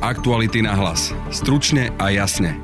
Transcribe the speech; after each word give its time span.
Aktuality 0.00 0.64
na 0.64 0.72
hlas. 0.80 1.12
Stručne 1.28 1.92
a 2.00 2.08
jasne. 2.08 2.56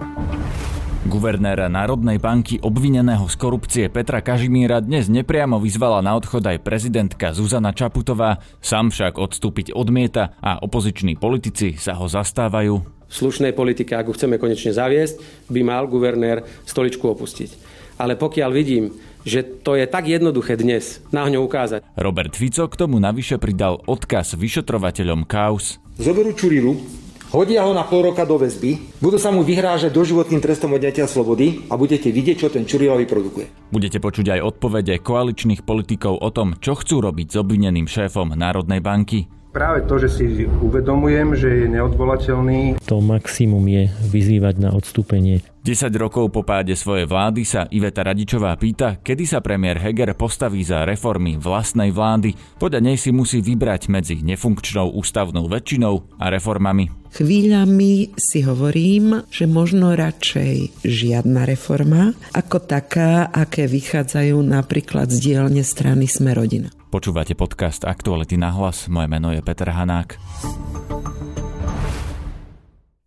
Guvernéra 1.04 1.68
Národnej 1.68 2.16
banky 2.16 2.56
obvineného 2.64 3.28
z 3.28 3.36
korupcie 3.36 3.84
Petra 3.92 4.24
Kažimíra 4.24 4.80
dnes 4.80 5.12
nepriamo 5.12 5.60
vyzvala 5.60 6.00
na 6.00 6.16
odchod 6.16 6.40
aj 6.48 6.64
prezidentka 6.64 7.36
Zuzana 7.36 7.76
Čaputová, 7.76 8.40
sám 8.64 8.88
však 8.88 9.20
odstúpiť 9.20 9.76
odmieta 9.76 10.32
a 10.40 10.64
opoziční 10.64 11.20
politici 11.20 11.76
sa 11.76 11.92
ho 12.00 12.08
zastávajú. 12.08 12.80
V 13.04 13.12
slušnej 13.12 13.52
politike, 13.52 13.92
ak 13.92 14.08
ho 14.08 14.16
chceme 14.16 14.40
konečne 14.40 14.72
zaviesť, 14.72 15.20
by 15.52 15.60
mal 15.60 15.84
guvernér 15.92 16.40
stoličku 16.64 17.04
opustiť. 17.04 17.52
Ale 18.00 18.16
pokiaľ 18.16 18.50
vidím, 18.56 18.96
že 19.28 19.44
to 19.44 19.76
je 19.76 19.84
tak 19.84 20.08
jednoduché 20.08 20.56
dnes 20.56 21.04
na 21.12 21.28
ňo 21.28 21.44
ukázať. 21.44 21.84
Robert 22.00 22.32
Fico 22.32 22.64
k 22.64 22.80
tomu 22.80 22.96
navyše 22.96 23.36
pridal 23.36 23.84
odkaz 23.84 24.32
vyšetrovateľom 24.40 25.28
kaus. 25.28 25.76
Zoberú 26.00 26.32
Čurilu, 26.32 27.04
Hodia 27.36 27.68
ho 27.68 27.76
na 27.76 27.84
pol 27.84 28.00
roka 28.00 28.24
do 28.24 28.40
väzby, 28.40 28.96
budú 28.96 29.20
sa 29.20 29.28
mu 29.28 29.44
vyhrážať 29.44 29.92
doživotným 29.92 30.40
trestom 30.40 30.72
odňatia 30.72 31.04
slobody 31.04 31.68
a 31.68 31.76
budete 31.76 32.08
vidieť, 32.08 32.40
čo 32.40 32.48
ten 32.48 32.64
Čurila 32.64 32.96
vyprodukuje. 32.96 33.68
Budete 33.68 34.00
počuť 34.00 34.40
aj 34.40 34.56
odpovede 34.56 34.96
koaličných 35.04 35.60
politikov 35.60 36.16
o 36.16 36.32
tom, 36.32 36.56
čo 36.56 36.72
chcú 36.72 37.04
robiť 37.04 37.28
s 37.28 37.36
obvineným 37.36 37.92
šéfom 37.92 38.32
Národnej 38.32 38.80
banky. 38.80 39.28
Práve 39.56 39.88
to, 39.88 39.96
že 39.96 40.12
si 40.12 40.44
uvedomujem, 40.44 41.32
že 41.32 41.64
je 41.64 41.66
neodvolateľný. 41.80 42.76
To 42.92 43.00
maximum 43.00 43.64
je 43.72 43.88
vyzývať 44.12 44.60
na 44.60 44.68
odstúpenie 44.76 45.40
10 45.66 45.90
rokov 45.98 46.30
po 46.30 46.46
páde 46.46 46.78
svojej 46.78 47.10
vlády 47.10 47.42
sa 47.42 47.66
Iveta 47.66 48.06
Radičová 48.06 48.54
pýta, 48.54 49.02
kedy 49.02 49.26
sa 49.26 49.42
premiér 49.42 49.82
Heger 49.82 50.14
postaví 50.14 50.62
za 50.62 50.86
reformy 50.86 51.34
vlastnej 51.40 51.90
vlády. 51.90 52.38
Podľa 52.60 52.86
nej 52.86 52.94
si 52.94 53.10
musí 53.10 53.42
vybrať 53.42 53.90
medzi 53.90 54.22
nefunkčnou 54.22 54.94
ústavnou 54.94 55.50
väčšinou 55.50 56.22
a 56.22 56.30
reformami. 56.30 56.86
Chvíľami 57.16 58.14
si 58.14 58.46
hovorím, 58.46 59.26
že 59.26 59.50
možno 59.50 59.96
radšej 59.96 60.84
žiadna 60.86 61.48
reforma, 61.48 62.14
ako 62.30 62.62
taká, 62.62 63.26
aké 63.32 63.66
vychádzajú 63.66 64.36
napríklad 64.38 65.10
z 65.10 65.18
dielne 65.18 65.66
strany 65.66 66.06
Sme 66.06 66.30
rodina. 66.36 66.75
Počúvate 66.86 67.34
podcast 67.34 67.82
Aktuality 67.82 68.38
na 68.38 68.54
hlas. 68.54 68.86
Moje 68.86 69.10
meno 69.10 69.34
je 69.34 69.42
Peter 69.42 69.66
Hanák. 69.74 70.22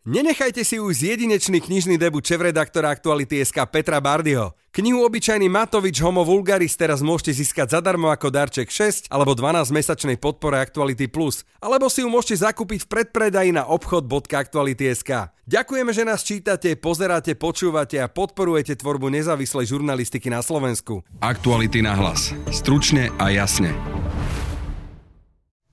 Nenechajte 0.07 0.63
si 0.63 0.79
už 0.79 0.95
jedinečný 0.95 1.59
knižný 1.59 1.99
debut 1.99 2.23
šéf-redaktora 2.23 2.87
Aktuality.sk 2.95 3.59
Petra 3.67 3.99
Bardyho. 3.99 4.55
Knihu 4.71 5.03
Obyčajný 5.03 5.51
Matovič 5.51 5.99
Homo 5.99 6.23
Vulgaris 6.23 6.79
teraz 6.79 7.03
môžete 7.03 7.35
získať 7.43 7.75
zadarmo 7.75 8.07
ako 8.07 8.31
darček 8.31 8.71
6 8.71 9.11
alebo 9.11 9.35
12 9.35 9.75
mesačnej 9.75 10.15
podpore 10.15 10.55
Aktuality 10.63 11.11
Plus. 11.11 11.43
Alebo 11.59 11.91
si 11.91 11.99
ju 11.99 12.07
môžete 12.07 12.47
zakúpiť 12.47 12.87
v 12.87 12.89
predpredaji 12.95 13.51
na 13.51 13.67
obchod.aktuality.sk. 13.67 15.35
Ďakujeme, 15.43 15.91
že 15.91 16.07
nás 16.07 16.23
čítate, 16.23 16.79
pozeráte, 16.79 17.35
počúvate 17.35 17.99
a 17.99 18.07
podporujete 18.07 18.79
tvorbu 18.79 19.11
nezávislej 19.11 19.67
žurnalistiky 19.67 20.31
na 20.31 20.39
Slovensku. 20.39 21.03
Aktuality 21.19 21.83
na 21.83 21.91
hlas. 21.99 22.31
Stručne 22.55 23.11
a 23.19 23.35
jasne. 23.35 23.75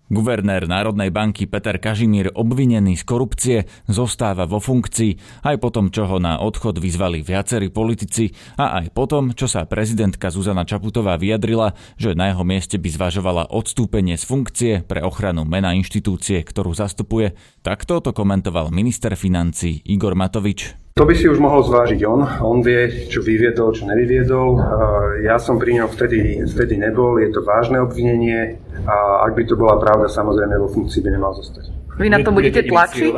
Guvernér 0.06 0.70
Národnej 0.70 1.10
banky 1.10 1.50
Peter 1.50 1.82
Kažimír 1.82 2.30
obvinený 2.30 2.94
z 2.94 3.02
korupcie 3.02 3.58
zostáva 3.90 4.46
vo 4.46 4.62
funkcii 4.62 5.42
aj 5.42 5.56
po 5.58 5.74
tom, 5.74 5.90
čo 5.90 6.06
ho 6.06 6.22
na 6.22 6.38
odchod 6.38 6.78
vyzvali 6.78 7.26
viacerí 7.26 7.74
politici 7.74 8.30
a 8.54 8.78
aj 8.78 8.94
po 8.94 9.10
tom, 9.10 9.34
čo 9.34 9.50
sa 9.50 9.66
prezidentka 9.66 10.30
Zuzana 10.30 10.62
Čaputová 10.62 11.18
vyjadrila, 11.18 11.74
že 11.98 12.14
na 12.14 12.30
jeho 12.30 12.46
mieste 12.46 12.78
by 12.78 12.86
zvažovala 12.86 13.50
odstúpenie 13.50 14.14
z 14.14 14.24
funkcie 14.30 14.72
pre 14.86 15.02
ochranu 15.02 15.42
mena 15.42 15.74
inštitúcie, 15.74 16.46
ktorú 16.46 16.70
zastupuje. 16.70 17.34
Takto 17.66 17.98
to 17.98 18.14
komentoval 18.14 18.70
minister 18.70 19.18
financí 19.18 19.82
Igor 19.90 20.14
Matovič. 20.14 20.85
To 20.96 21.04
by 21.04 21.12
si 21.12 21.28
už 21.28 21.36
mohol 21.44 21.60
zvážiť 21.60 22.08
on. 22.08 22.24
On 22.40 22.64
vie, 22.64 23.12
čo 23.12 23.20
vyviedol, 23.20 23.68
čo 23.76 23.84
nevyviedol. 23.84 24.56
Ja 25.28 25.36
som 25.36 25.60
pri 25.60 25.76
ňom 25.76 25.92
vtedy, 25.92 26.40
vtedy 26.48 26.80
nebol. 26.80 27.20
Je 27.20 27.28
to 27.36 27.44
vážne 27.44 27.84
obvinenie 27.84 28.56
a 28.88 29.28
ak 29.28 29.36
by 29.36 29.44
to 29.44 29.60
bola 29.60 29.76
pravda, 29.76 30.08
samozrejme 30.08 30.56
vo 30.56 30.72
funkcii 30.72 31.04
by 31.04 31.10
nemal 31.12 31.36
zostať. 31.36 31.68
Vy 32.00 32.08
na 32.08 32.24
to 32.24 32.32
budete 32.32 32.64
tlačiť? 32.64 33.12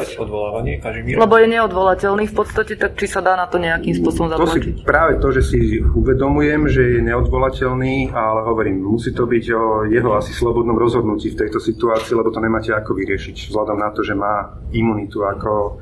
Lebo 1.23 1.35
je 1.39 1.47
neodvolateľný 1.55 2.27
v 2.27 2.35
podstate, 2.35 2.75
tak 2.75 2.99
či 2.99 3.07
sa 3.07 3.23
dá 3.23 3.39
na 3.39 3.47
to 3.47 3.63
nejakým 3.63 3.95
spôsobom 3.95 4.27
zatlačiť? 4.27 4.75
To 4.75 4.83
si, 4.83 4.83
práve 4.83 5.23
to, 5.23 5.31
že 5.39 5.43
si 5.47 5.79
uvedomujem, 5.79 6.67
že 6.67 6.83
je 6.83 7.01
neodvolateľný, 7.07 8.11
ale 8.11 8.41
hovorím, 8.43 8.91
musí 8.91 9.15
to 9.15 9.23
byť 9.23 9.45
o 9.55 9.87
jeho 9.87 10.19
asi 10.19 10.35
slobodnom 10.35 10.75
rozhodnutí 10.75 11.31
v 11.31 11.47
tejto 11.47 11.63
situácii, 11.63 12.19
lebo 12.19 12.35
to 12.35 12.43
nemáte 12.43 12.75
ako 12.75 12.99
vyriešiť, 12.99 13.55
vzhľadom 13.55 13.79
na 13.79 13.95
to, 13.95 14.03
že 14.03 14.19
má 14.19 14.59
imunitu 14.75 15.23
ako 15.23 15.79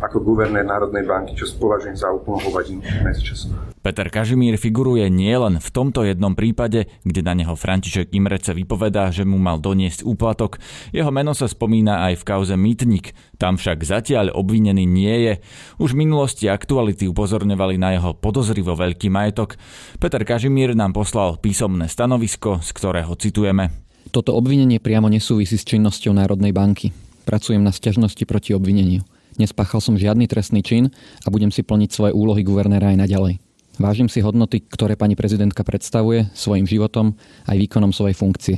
ako 0.00 0.22
guvernér 0.22 0.66
Národnej 0.66 1.06
banky, 1.06 1.34
čo 1.38 1.46
považujem 1.58 1.94
za 1.98 2.10
úplnú 2.10 2.42
hovadinu 2.50 2.80
medzičasom. 2.82 3.74
Peter 3.84 4.08
Kažimír 4.08 4.56
figuruje 4.56 5.04
nielen 5.12 5.60
v 5.60 5.68
tomto 5.68 6.08
jednom 6.08 6.32
prípade, 6.32 6.88
kde 7.04 7.20
na 7.20 7.36
neho 7.36 7.52
František 7.52 8.16
Imrece 8.16 8.56
vypovedá, 8.56 9.12
že 9.12 9.28
mu 9.28 9.36
mal 9.36 9.60
doniesť 9.60 10.08
úplatok. 10.08 10.56
Jeho 10.88 11.12
meno 11.12 11.36
sa 11.36 11.44
spomína 11.44 12.08
aj 12.08 12.24
v 12.24 12.24
kauze 12.24 12.56
Mýtnik. 12.56 13.12
Tam 13.36 13.60
však 13.60 13.84
zatiaľ 13.84 14.32
obvinený 14.32 14.88
nie 14.88 15.16
je. 15.28 15.32
Už 15.76 15.92
v 15.92 16.08
minulosti 16.08 16.48
aktuality 16.48 17.04
upozorňovali 17.12 17.76
na 17.76 17.92
jeho 17.92 18.16
podozrivo 18.16 18.72
veľký 18.72 19.12
majetok. 19.12 19.60
Peter 20.00 20.24
Kažimír 20.24 20.72
nám 20.72 20.96
poslal 20.96 21.36
písomné 21.36 21.92
stanovisko, 21.92 22.64
z 22.64 22.70
ktorého 22.72 23.12
citujeme. 23.20 23.68
Toto 24.08 24.32
obvinenie 24.32 24.80
priamo 24.80 25.12
nesúvisí 25.12 25.60
s 25.60 25.68
činnosťou 25.68 26.16
Národnej 26.16 26.56
banky. 26.56 26.96
Pracujem 27.28 27.60
na 27.60 27.72
sťažnosti 27.72 28.24
proti 28.24 28.56
obvineniu. 28.56 29.04
Nespáchal 29.34 29.82
som 29.82 29.98
žiadny 29.98 30.30
trestný 30.30 30.62
čin 30.62 30.94
a 31.24 31.28
budem 31.30 31.50
si 31.50 31.66
plniť 31.66 31.90
svoje 31.90 32.12
úlohy 32.14 32.46
guvernéra 32.46 32.94
aj 32.94 33.02
naďalej. 33.06 33.34
Vážim 33.74 34.06
si 34.06 34.22
hodnoty, 34.22 34.62
ktoré 34.62 34.94
pani 34.94 35.18
prezidentka 35.18 35.66
predstavuje 35.66 36.30
svojim 36.30 36.62
životom 36.62 37.18
aj 37.50 37.58
výkonom 37.58 37.90
svojej 37.90 38.14
funkcie. 38.14 38.56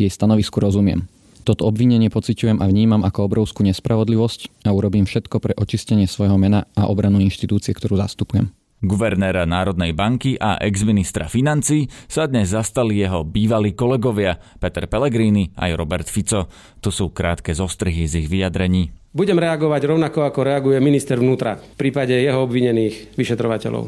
Jej 0.00 0.08
stanovisku 0.08 0.56
rozumiem. 0.56 1.04
Toto 1.44 1.68
obvinenie 1.68 2.08
pociťujem 2.08 2.64
a 2.64 2.66
vnímam 2.72 3.04
ako 3.04 3.28
obrovskú 3.28 3.60
nespravodlivosť 3.68 4.64
a 4.64 4.72
urobím 4.72 5.04
všetko 5.04 5.36
pre 5.44 5.52
očistenie 5.52 6.08
svojho 6.08 6.40
mena 6.40 6.64
a 6.72 6.88
obranu 6.88 7.20
inštitúcie, 7.20 7.76
ktorú 7.76 8.00
zastupujem. 8.00 8.48
Guvernéra 8.80 9.44
Národnej 9.44 9.92
banky 9.92 10.40
a 10.40 10.56
ex-ministra 10.60 11.28
financí 11.28 11.88
sa 12.08 12.24
dnes 12.24 12.52
zastali 12.52 13.00
jeho 13.00 13.24
bývalí 13.24 13.76
kolegovia 13.76 14.40
Peter 14.60 14.88
Pellegrini 14.88 15.52
aj 15.56 15.70
Robert 15.76 16.08
Fico. 16.08 16.48
To 16.80 16.88
sú 16.88 17.12
krátke 17.12 17.52
zostrihy 17.52 18.08
z 18.08 18.24
ich 18.24 18.28
vyjadrení. 18.32 19.03
Budem 19.14 19.38
reagovať 19.38 19.94
rovnako, 19.94 20.26
ako 20.26 20.40
reaguje 20.42 20.82
minister 20.82 21.22
vnútra 21.22 21.54
v 21.54 21.78
prípade 21.78 22.18
jeho 22.18 22.42
obvinených 22.42 23.14
vyšetrovateľov. 23.14 23.86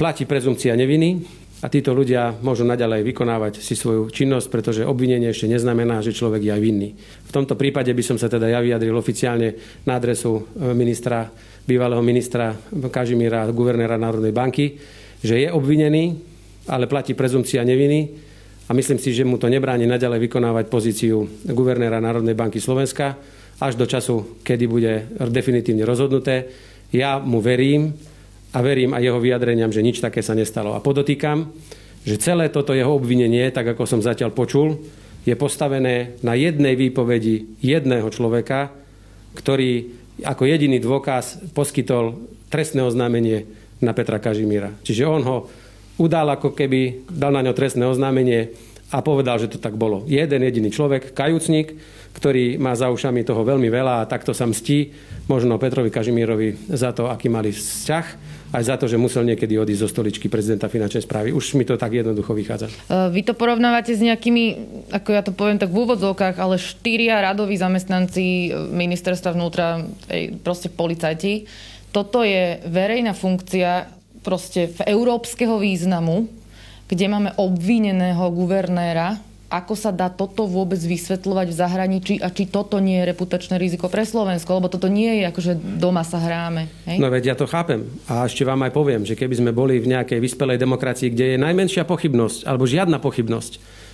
Platí 0.00 0.24
prezumcia 0.24 0.72
neviny 0.72 1.20
a 1.60 1.68
títo 1.68 1.92
ľudia 1.92 2.40
môžu 2.40 2.64
naďalej 2.64 3.04
vykonávať 3.04 3.60
si 3.60 3.76
svoju 3.76 4.08
činnosť, 4.08 4.48
pretože 4.48 4.88
obvinenie 4.88 5.28
ešte 5.28 5.44
neznamená, 5.44 6.00
že 6.00 6.16
človek 6.16 6.48
je 6.48 6.52
aj 6.56 6.62
vinný. 6.64 6.96
V 6.96 7.34
tomto 7.36 7.52
prípade 7.52 7.92
by 7.92 8.00
som 8.00 8.16
sa 8.16 8.32
teda 8.32 8.48
ja 8.48 8.64
vyjadril 8.64 8.96
oficiálne 8.96 9.60
na 9.84 10.00
adresu 10.00 10.40
e, 10.40 10.72
ministra, 10.72 11.28
bývalého 11.68 12.00
ministra 12.00 12.56
Kažimíra, 12.72 13.52
guvernéra 13.52 14.00
Národnej 14.00 14.32
banky, 14.32 14.80
že 15.20 15.36
je 15.36 15.52
obvinený, 15.52 16.16
ale 16.72 16.88
platí 16.88 17.12
prezumcia 17.12 17.60
neviny 17.60 18.08
a 18.66 18.72
myslím 18.72 18.96
si, 18.96 19.12
že 19.12 19.28
mu 19.28 19.36
to 19.36 19.52
nebráni 19.52 19.84
naďalej 19.84 20.32
vykonávať 20.32 20.64
pozíciu 20.72 21.44
guvernéra 21.44 22.00
Národnej 22.00 22.32
banky 22.32 22.56
Slovenska 22.56 23.20
až 23.62 23.78
do 23.78 23.86
času, 23.86 24.42
kedy 24.42 24.64
bude 24.66 24.92
definitívne 25.30 25.86
rozhodnuté. 25.86 26.50
Ja 26.90 27.22
mu 27.22 27.38
verím 27.38 27.94
a 28.50 28.58
verím 28.58 28.92
aj 28.92 29.06
jeho 29.06 29.22
vyjadreniam, 29.22 29.70
že 29.70 29.86
nič 29.86 30.02
také 30.02 30.20
sa 30.20 30.34
nestalo. 30.34 30.74
A 30.74 30.82
podotýkam, 30.82 31.48
že 32.02 32.18
celé 32.18 32.50
toto 32.50 32.74
jeho 32.74 32.98
obvinenie, 32.98 33.54
tak 33.54 33.70
ako 33.72 33.86
som 33.86 34.02
zatiaľ 34.02 34.34
počul, 34.34 34.82
je 35.22 35.38
postavené 35.38 36.18
na 36.26 36.34
jednej 36.34 36.74
výpovedi 36.74 37.62
jedného 37.62 38.10
človeka, 38.10 38.74
ktorý 39.38 40.02
ako 40.26 40.42
jediný 40.44 40.82
dôkaz 40.82 41.54
poskytol 41.54 42.18
trestné 42.50 42.82
oznámenie 42.82 43.46
na 43.78 43.94
Petra 43.94 44.18
Kažimíra. 44.18 44.74
Čiže 44.82 45.06
on 45.06 45.22
ho 45.22 45.36
udal 46.02 46.26
ako 46.34 46.52
keby, 46.52 47.06
dal 47.06 47.30
na 47.30 47.46
ňo 47.46 47.54
trestné 47.54 47.86
oznámenie 47.86 48.50
a 48.92 49.00
povedal, 49.00 49.40
že 49.40 49.48
to 49.48 49.62
tak 49.62 49.78
bolo. 49.78 50.04
Jeden 50.10 50.42
jediný 50.42 50.68
človek, 50.68 51.14
kajúcnik, 51.16 51.78
ktorý 52.12 52.60
má 52.60 52.76
za 52.76 52.92
ušami 52.92 53.24
toho 53.24 53.42
veľmi 53.42 53.72
veľa 53.72 54.04
a 54.04 54.08
takto 54.08 54.36
sa 54.36 54.44
mstí 54.44 54.92
možno 55.26 55.56
Petrovi 55.56 55.88
Kažimírovi 55.88 56.70
za 56.70 56.92
to, 56.92 57.08
aký 57.08 57.32
mali 57.32 57.50
vzťah 57.50 58.06
aj 58.52 58.62
za 58.68 58.76
to, 58.76 58.84
že 58.84 59.00
musel 59.00 59.24
niekedy 59.24 59.56
odísť 59.56 59.80
zo 59.80 59.88
stoličky 59.88 60.28
prezidenta 60.28 60.68
finančnej 60.68 61.08
správy. 61.08 61.32
Už 61.32 61.56
mi 61.56 61.64
to 61.64 61.80
tak 61.80 61.96
jednoducho 61.96 62.36
vychádza. 62.36 62.68
E, 62.68 63.08
vy 63.08 63.24
to 63.24 63.32
porovnávate 63.32 63.96
s 63.96 64.00
nejakými, 64.04 64.44
ako 64.92 65.08
ja 65.08 65.24
to 65.24 65.32
poviem 65.32 65.56
tak 65.56 65.72
v 65.72 65.88
úvodzovkách, 65.88 66.36
ale 66.36 66.60
štyria 66.60 67.24
radoví 67.24 67.56
zamestnanci 67.56 68.52
ministerstva 68.52 69.32
vnútra, 69.32 69.80
proste 70.44 70.68
policajti. 70.68 71.48
Toto 71.96 72.20
je 72.20 72.60
verejná 72.68 73.16
funkcia 73.16 73.88
proste 74.20 74.68
v 74.68 74.84
európskeho 74.84 75.56
významu, 75.56 76.28
kde 76.92 77.08
máme 77.08 77.32
obvineného 77.40 78.28
guvernéra 78.36 79.16
ako 79.52 79.76
sa 79.76 79.92
dá 79.92 80.08
toto 80.08 80.48
vôbec 80.48 80.80
vysvetľovať 80.80 81.46
v 81.52 81.58
zahraničí 81.60 82.14
a 82.24 82.32
či 82.32 82.48
toto 82.48 82.80
nie 82.80 83.04
je 83.04 83.12
reputačné 83.12 83.60
riziko 83.60 83.92
pre 83.92 84.08
Slovensko, 84.08 84.56
lebo 84.56 84.72
toto 84.72 84.88
nie 84.88 85.20
je 85.20 85.24
ako, 85.28 85.40
že 85.44 85.52
doma 85.60 86.00
sa 86.08 86.16
hráme. 86.16 86.72
Hej? 86.88 86.96
No 86.96 87.12
veď 87.12 87.36
ja 87.36 87.36
to 87.36 87.44
chápem. 87.44 87.84
A 88.08 88.24
ešte 88.24 88.48
vám 88.48 88.64
aj 88.64 88.72
poviem, 88.72 89.04
že 89.04 89.12
keby 89.12 89.44
sme 89.44 89.52
boli 89.52 89.76
v 89.76 89.92
nejakej 89.92 90.24
vyspelej 90.24 90.56
demokracii, 90.56 91.12
kde 91.12 91.36
je 91.36 91.44
najmenšia 91.44 91.84
pochybnosť, 91.84 92.48
alebo 92.48 92.64
žiadna 92.64 92.96
pochybnosť, 92.96 93.52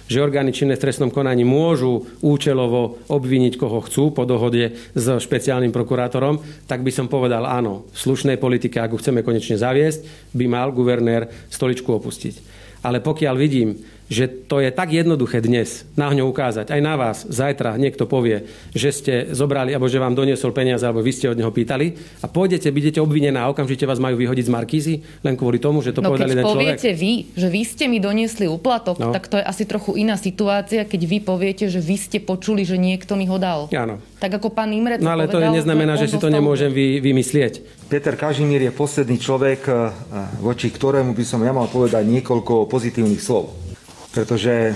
že 0.08 0.24
orgány 0.24 0.56
činné 0.56 0.78
v 0.78 0.82
trestnom 0.88 1.12
konaní 1.12 1.44
môžu 1.44 2.08
účelovo 2.24 2.96
obviniť, 3.12 3.60
koho 3.60 3.84
chcú 3.84 4.14
po 4.14 4.24
dohode 4.24 4.78
s 4.96 5.06
špeciálnym 5.20 5.74
prokurátorom, 5.74 6.40
tak 6.64 6.80
by 6.80 6.88
som 6.94 7.12
povedal 7.12 7.44
áno, 7.44 7.84
v 7.92 7.98
slušnej 7.98 8.40
politike, 8.40 8.80
ak 8.80 8.96
ho 8.96 9.00
chceme 9.02 9.20
konečne 9.20 9.60
zaviesť, 9.60 10.32
by 10.32 10.44
mal 10.48 10.72
guvernér 10.72 11.28
stoličku 11.52 11.92
opustiť. 11.92 12.56
Ale 12.88 13.04
pokiaľ 13.04 13.34
vidím, 13.36 13.76
že 14.08 14.24
to 14.48 14.64
je 14.64 14.72
tak 14.72 14.88
jednoduché 14.88 15.44
dnes 15.44 15.84
na 15.94 16.08
ňo 16.08 16.32
ukázať, 16.32 16.72
aj 16.72 16.80
na 16.80 16.96
vás, 16.96 17.28
zajtra 17.28 17.76
niekto 17.76 18.08
povie, 18.08 18.48
že 18.72 18.88
ste 18.90 19.14
zobrali, 19.36 19.76
alebo 19.76 19.86
že 19.86 20.00
vám 20.00 20.16
doniesol 20.16 20.56
peniaze, 20.56 20.82
alebo 20.88 21.04
vy 21.04 21.12
ste 21.12 21.28
od 21.28 21.36
neho 21.36 21.52
pýtali 21.52 21.94
a 22.24 22.26
pôjdete, 22.26 22.72
budete 22.72 22.98
obvinená 23.04 23.44
a 23.44 23.52
okamžite 23.52 23.84
vás 23.84 24.00
majú 24.00 24.16
vyhodiť 24.16 24.48
z 24.48 24.52
Markízy, 24.52 24.94
len 25.20 25.36
kvôli 25.36 25.60
tomu, 25.60 25.84
že 25.84 25.92
to 25.92 26.00
no, 26.00 26.08
povedali 26.08 26.32
ten 26.32 26.42
človek. 26.42 26.80
poviete 26.80 26.90
vy, 26.96 27.12
že 27.36 27.48
vy 27.52 27.62
ste 27.68 27.84
mi 27.86 28.00
doniesli 28.00 28.48
úplatok, 28.48 28.96
no. 28.96 29.12
tak 29.12 29.28
to 29.28 29.36
je 29.36 29.44
asi 29.44 29.68
trochu 29.68 30.00
iná 30.00 30.16
situácia, 30.16 30.88
keď 30.88 31.00
vy 31.04 31.18
poviete, 31.20 31.68
že 31.68 31.78
vy 31.84 31.96
ste 32.00 32.18
počuli, 32.24 32.64
že 32.64 32.80
niekto 32.80 33.12
mi 33.12 33.28
ho 33.28 33.36
dal. 33.36 33.68
Áno. 33.76 34.00
Tak 34.18 34.40
ako 34.40 34.50
pán 34.50 34.72
Imrec 34.72 35.04
No 35.04 35.14
ale 35.14 35.28
povedal, 35.28 35.52
to 35.52 35.62
neznamená, 35.62 35.94
že 36.00 36.10
si 36.10 36.18
to 36.18 36.32
nemôžem 36.32 36.72
vy, 36.72 36.98
vymyslieť. 36.98 37.86
Peter 37.92 38.16
Kažimír 38.16 38.66
je 38.66 38.72
posledný 38.72 39.20
človek, 39.20 39.60
eh, 39.68 39.76
voči 40.40 40.72
ktorému 40.72 41.12
by 41.12 41.24
som 41.28 41.44
ja 41.44 41.52
mal 41.52 41.70
povedať 41.70 42.02
niekoľko 42.08 42.66
pozitívnych 42.66 43.20
slov 43.20 43.67
pretože 44.18 44.74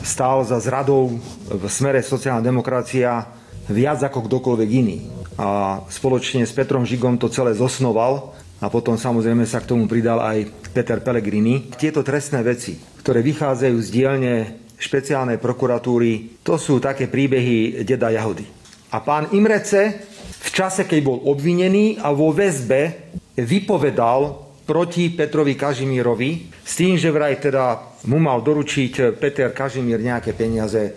stál 0.00 0.40
za 0.48 0.56
zradou 0.64 1.20
v 1.44 1.64
smere 1.68 2.00
sociálna 2.00 2.40
demokracia 2.40 3.28
viac 3.68 4.00
ako 4.00 4.24
kdokoľvek 4.24 4.70
iný. 4.72 5.04
A 5.36 5.84
spoločne 5.92 6.48
s 6.48 6.56
Petrom 6.56 6.88
Žigom 6.88 7.20
to 7.20 7.28
celé 7.28 7.52
zosnoval 7.52 8.32
a 8.64 8.72
potom 8.72 8.96
samozrejme 8.96 9.44
sa 9.44 9.60
k 9.60 9.68
tomu 9.68 9.84
pridal 9.84 10.24
aj 10.24 10.48
Peter 10.72 11.04
Pellegrini. 11.04 11.68
Tieto 11.76 12.00
trestné 12.00 12.40
veci, 12.40 12.80
ktoré 13.04 13.20
vychádzajú 13.20 13.76
z 13.76 13.88
dielne 13.92 14.34
špeciálnej 14.80 15.36
prokuratúry, 15.36 16.40
to 16.40 16.56
sú 16.56 16.80
také 16.80 17.12
príbehy 17.12 17.84
deda 17.84 18.08
Jahody. 18.08 18.48
A 18.88 19.04
pán 19.04 19.28
Imrece 19.36 20.00
v 20.40 20.48
čase, 20.48 20.88
keď 20.88 21.04
bol 21.04 21.28
obvinený 21.28 22.00
a 22.00 22.08
vo 22.08 22.32
väzbe 22.32 23.12
vypovedal 23.36 24.47
proti 24.68 25.08
Petrovi 25.08 25.56
Kažimírovi 25.56 26.52
s 26.60 26.76
tým, 26.76 27.00
že 27.00 27.08
vraj 27.08 27.40
teda 27.40 27.96
mu 28.04 28.20
mal 28.20 28.44
doručiť 28.44 29.16
Peter 29.16 29.48
Kažimír 29.48 29.96
nejaké 29.96 30.36
peniaze, 30.36 30.92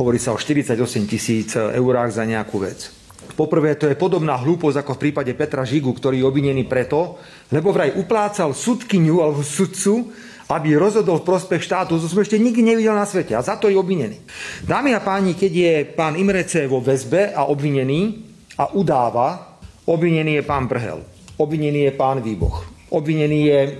hovorí 0.00 0.16
sa 0.16 0.32
o 0.32 0.40
48 0.40 0.72
tisíc 1.04 1.52
eurách 1.52 2.16
za 2.16 2.24
nejakú 2.24 2.56
vec. 2.56 2.88
Poprvé, 3.36 3.76
to 3.76 3.92
je 3.92 4.00
podobná 4.00 4.40
hlúposť 4.40 4.80
ako 4.80 4.96
v 4.96 5.02
prípade 5.04 5.32
Petra 5.36 5.68
Žigu, 5.68 5.92
ktorý 5.92 6.24
je 6.24 6.28
obvinený 6.32 6.64
preto, 6.64 7.20
lebo 7.52 7.76
vraj 7.76 7.92
uplácal 7.92 8.56
sudkyňu 8.56 9.20
alebo 9.20 9.44
sudcu, 9.44 10.08
aby 10.50 10.80
rozhodol 10.80 11.20
v 11.20 11.28
prospech 11.28 11.62
štátu. 11.62 12.00
To 12.00 12.08
som 12.08 12.24
ešte 12.24 12.40
nikdy 12.40 12.64
nevidel 12.64 12.96
na 12.96 13.04
svete 13.04 13.36
a 13.36 13.44
za 13.44 13.60
to 13.60 13.68
je 13.68 13.76
obvinený. 13.76 14.16
Dámy 14.64 14.96
a 14.96 15.04
páni, 15.04 15.36
keď 15.36 15.52
je 15.52 15.74
pán 15.92 16.16
Imrece 16.16 16.64
vo 16.66 16.80
väzbe 16.80 17.36
a 17.36 17.46
obvinený 17.46 18.24
a 18.58 18.72
udáva, 18.74 19.60
obvinený 19.86 20.40
je 20.40 20.44
pán 20.48 20.66
Brhel, 20.66 21.04
obvinený 21.38 21.86
je 21.86 21.92
pán 21.94 22.18
Výboch, 22.18 22.79
Obvinený 22.90 23.40
je 23.46 23.60
e, 23.62 23.70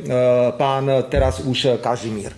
pán 0.54 0.86
teraz 1.10 1.42
už 1.42 1.82
Kažimír. 1.82 2.30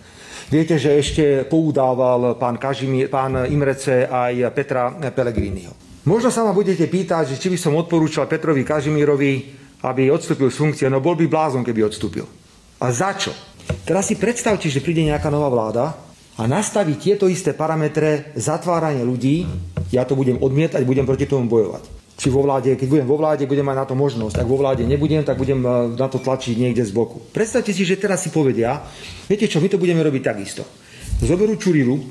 Viete, 0.52 0.76
že 0.76 0.96
ešte 0.96 1.24
poudával 1.48 2.36
pán, 2.36 2.56
Kažimír, 2.56 3.08
pán 3.08 3.48
Imrece 3.48 4.08
aj 4.08 4.52
Petra 4.52 4.92
Pellegriniho. 4.92 5.72
Možno 6.04 6.28
sa 6.28 6.44
ma 6.44 6.52
budete 6.52 6.84
pýtať, 6.88 7.32
že 7.32 7.40
či 7.40 7.48
by 7.52 7.58
som 7.60 7.72
odporúčal 7.76 8.28
Petrovi 8.28 8.60
Kažimírovi, 8.60 9.32
aby 9.84 10.12
odstúpil 10.12 10.52
z 10.52 10.60
funkcie. 10.60 10.86
No 10.92 11.00
bol 11.00 11.16
by 11.16 11.24
blázon, 11.28 11.64
keby 11.64 11.88
odstúpil. 11.88 12.28
A 12.80 12.92
za 12.92 13.16
čo? 13.16 13.32
Teraz 13.88 14.10
si 14.10 14.20
predstavte, 14.20 14.68
že 14.68 14.84
príde 14.84 15.06
nejaká 15.06 15.32
nová 15.32 15.48
vláda 15.48 15.96
a 16.36 16.42
nastaví 16.44 16.98
tieto 17.00 17.30
isté 17.30 17.56
parametre 17.56 18.36
zatvárania 18.36 19.06
ľudí. 19.06 19.48
Ja 19.94 20.04
to 20.04 20.18
budem 20.18 20.36
odmietať, 20.36 20.84
budem 20.84 21.08
proti 21.08 21.24
tomu 21.24 21.48
bojovať 21.48 22.01
či 22.16 22.28
vo 22.28 22.44
vláde, 22.44 22.76
keď 22.76 22.88
budem 22.88 23.08
vo 23.08 23.16
vláde, 23.18 23.48
budem 23.48 23.66
mať 23.66 23.78
na 23.82 23.86
to 23.88 23.94
možnosť. 23.96 24.40
Ak 24.40 24.48
vo 24.48 24.60
vláde 24.60 24.84
nebudem, 24.84 25.24
tak 25.24 25.38
budem 25.38 25.60
eh, 25.62 25.70
na 25.96 26.08
to 26.08 26.18
tlačiť 26.20 26.54
niekde 26.56 26.84
z 26.84 26.92
boku. 26.92 27.20
Predstavte 27.32 27.72
si, 27.74 27.82
že 27.84 28.00
teraz 28.00 28.24
si 28.24 28.30
povedia, 28.30 28.82
viete 29.28 29.48
čo, 29.48 29.60
my 29.60 29.68
to 29.68 29.80
budeme 29.80 30.00
robiť 30.00 30.22
takisto. 30.22 30.62
Zoberú 31.22 31.54
Čurilu, 31.54 32.02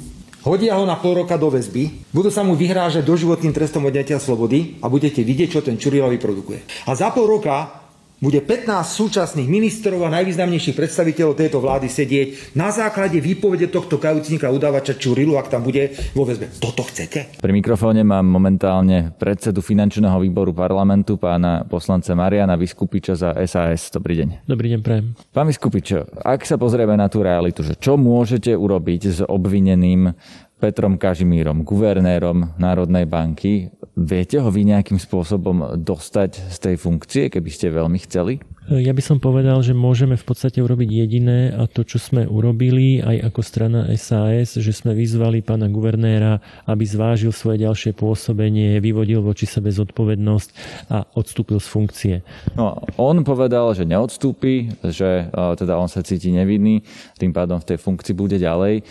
hodia 0.47 0.79
ho 0.79 0.85
na 0.87 0.95
pol 0.95 1.25
roka 1.25 1.35
do 1.35 1.51
väzby, 1.51 2.13
budú 2.15 2.31
sa 2.31 2.45
mu 2.47 2.55
vyhrážať 2.55 3.03
doživotným 3.03 3.51
trestom 3.51 3.83
odňatia 3.85 4.21
slobody 4.21 4.79
a 4.79 4.87
budete 4.87 5.25
vidieť, 5.25 5.49
čo 5.57 5.65
ten 5.65 5.75
Čurila 5.75 6.07
vyprodukuje. 6.07 6.87
A 6.87 6.95
za 6.95 7.11
pol 7.11 7.27
roka 7.27 7.80
bude 8.21 8.37
15 8.37 8.69
súčasných 8.85 9.49
ministrov 9.49 10.05
a 10.05 10.13
najvýznamnejších 10.13 10.77
predstaviteľov 10.77 11.41
tejto 11.41 11.57
vlády 11.57 11.89
sedieť 11.89 12.53
na 12.53 12.69
základe 12.69 13.17
výpovede 13.17 13.73
tohto 13.73 13.97
kajúcnika 13.97 14.53
udávača 14.53 14.93
Čurilu, 14.93 15.41
ak 15.41 15.49
tam 15.49 15.65
bude 15.65 15.89
vo 16.13 16.21
väzbe. 16.29 16.53
Toto 16.61 16.85
chcete? 16.85 17.41
Pri 17.41 17.49
mikrofóne 17.51 18.05
mám 18.05 18.29
momentálne 18.29 19.09
predsedu 19.17 19.65
finančného 19.65 20.21
výboru 20.21 20.53
parlamentu, 20.53 21.17
pána 21.17 21.65
poslanca 21.65 22.13
Mariana 22.13 22.53
Vyskupiča 22.53 23.17
za 23.17 23.33
SAS. 23.49 23.89
Dobrý 23.89 24.21
deň. 24.21 24.45
Dobrý 24.45 24.69
deň, 24.77 24.79
prajem. 24.85 25.17
Pán 25.33 25.49
Vyskupič, 25.49 26.21
ak 26.21 26.45
sa 26.45 26.61
pozrieme 26.61 26.93
na 26.93 27.09
tú 27.09 27.25
realitu, 27.25 27.65
že 27.65 27.73
čo 27.73 27.97
môžete 27.97 28.53
urobiť 28.53 29.01
s 29.09 29.19
obvineným 29.25 30.13
Petrom 30.61 31.01
Kažimírom, 31.01 31.65
guvernérom 31.65 32.53
Národnej 32.61 33.09
banky. 33.09 33.73
Viete 33.97 34.37
ho 34.37 34.53
vy 34.53 34.69
nejakým 34.69 35.01
spôsobom 35.01 35.81
dostať 35.81 36.37
z 36.37 36.57
tej 36.61 36.75
funkcie, 36.77 37.33
keby 37.33 37.49
ste 37.49 37.73
veľmi 37.73 37.97
chceli? 38.05 38.37
Ja 38.69 38.93
by 38.93 39.01
som 39.01 39.17
povedal, 39.17 39.57
že 39.65 39.73
môžeme 39.73 40.13
v 40.13 40.21
podstate 40.21 40.61
urobiť 40.61 40.85
jediné 40.85 41.49
a 41.49 41.65
to, 41.65 41.81
čo 41.81 41.97
sme 41.97 42.29
urobili 42.29 43.01
aj 43.01 43.33
ako 43.33 43.41
strana 43.41 43.89
SAS, 43.97 44.53
že 44.53 44.69
sme 44.69 44.93
vyzvali 44.93 45.41
pána 45.41 45.65
guvernéra, 45.65 46.37
aby 46.69 46.85
zvážil 46.85 47.33
svoje 47.33 47.65
ďalšie 47.65 47.97
pôsobenie, 47.97 48.77
vyvodil 48.77 49.25
voči 49.25 49.49
sebe 49.49 49.73
zodpovednosť 49.73 50.49
a 50.93 51.09
odstúpil 51.17 51.57
z 51.57 51.67
funkcie. 51.73 52.15
No, 52.53 52.77
on 53.01 53.25
povedal, 53.25 53.73
že 53.73 53.81
neodstúpi, 53.81 54.77
že 54.93 55.25
teda 55.33 55.81
on 55.81 55.89
sa 55.89 56.05
cíti 56.05 56.29
nevinný, 56.29 56.85
tým 57.17 57.33
pádom 57.33 57.57
v 57.57 57.75
tej 57.75 57.77
funkcii 57.81 58.13
bude 58.13 58.37
ďalej. 58.37 58.85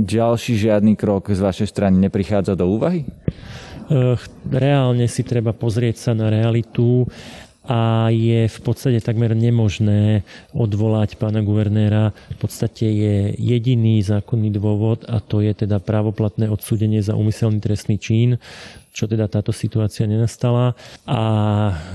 Ďalší 0.00 0.56
žiadny 0.56 0.96
krok 0.96 1.28
z 1.28 1.38
vašej 1.44 1.68
strany 1.68 2.00
neprichádza 2.00 2.56
do 2.56 2.64
úvahy? 2.64 3.04
Reálne 4.48 5.04
si 5.04 5.20
treba 5.20 5.52
pozrieť 5.52 5.98
sa 6.00 6.12
na 6.16 6.32
realitu 6.32 7.04
a 7.60 8.08
je 8.08 8.48
v 8.48 8.58
podstate 8.64 9.04
takmer 9.04 9.36
nemožné 9.36 10.24
odvolať 10.56 11.20
pána 11.20 11.44
guvernéra. 11.44 12.16
V 12.36 12.48
podstate 12.48 12.88
je 12.88 13.16
jediný 13.36 14.00
zákonný 14.00 14.48
dôvod 14.56 15.04
a 15.04 15.20
to 15.20 15.44
je 15.44 15.52
teda 15.52 15.76
právoplatné 15.76 16.48
odsúdenie 16.48 17.04
za 17.04 17.12
úmyselný 17.12 17.60
trestný 17.60 18.00
čin, 18.00 18.40
čo 18.96 19.04
teda 19.04 19.28
táto 19.28 19.52
situácia 19.52 20.08
nenastala 20.08 20.72
a 21.04 21.22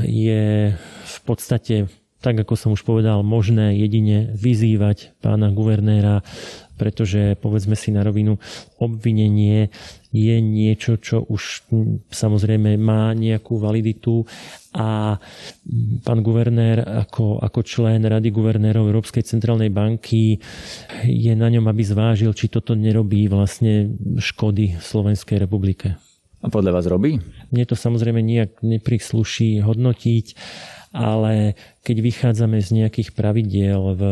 je 0.06 0.70
v 0.78 1.18
podstate 1.26 1.90
tak 2.26 2.42
ako 2.42 2.58
som 2.58 2.74
už 2.74 2.82
povedal, 2.82 3.22
možné 3.22 3.78
jedine 3.78 4.34
vyzývať 4.34 5.14
pána 5.22 5.54
guvernéra, 5.54 6.26
pretože 6.74 7.38
povedzme 7.38 7.78
si 7.78 7.94
na 7.94 8.02
rovinu, 8.02 8.42
obvinenie 8.82 9.70
je 10.10 10.36
niečo, 10.42 10.98
čo 10.98 11.22
už 11.22 11.70
samozrejme 12.10 12.82
má 12.82 13.14
nejakú 13.14 13.62
validitu 13.62 14.26
a 14.74 15.22
pán 16.02 16.20
guvernér 16.26 16.82
ako, 17.06 17.46
ako 17.46 17.62
člen 17.62 18.02
Rady 18.02 18.34
guvernérov 18.34 18.90
Európskej 18.90 19.22
centrálnej 19.22 19.70
banky 19.70 20.42
je 21.06 21.34
na 21.38 21.46
ňom, 21.54 21.70
aby 21.70 21.86
zvážil, 21.86 22.34
či 22.34 22.50
toto 22.50 22.74
nerobí 22.74 23.30
vlastne 23.30 23.94
škody 24.18 24.82
Slovenskej 24.82 25.46
republike. 25.46 26.02
A 26.42 26.50
podľa 26.50 26.82
vás 26.82 26.90
robí? 26.90 27.22
Mne 27.54 27.66
to 27.70 27.78
samozrejme 27.78 28.18
nejak 28.26 28.66
neprisluší 28.66 29.62
hodnotiť 29.62 30.26
ale 30.96 31.60
keď 31.86 31.98
vychádzame 32.02 32.58
z 32.66 32.82
nejakých 32.82 33.14
pravidiel 33.14 33.94
v, 33.94 34.04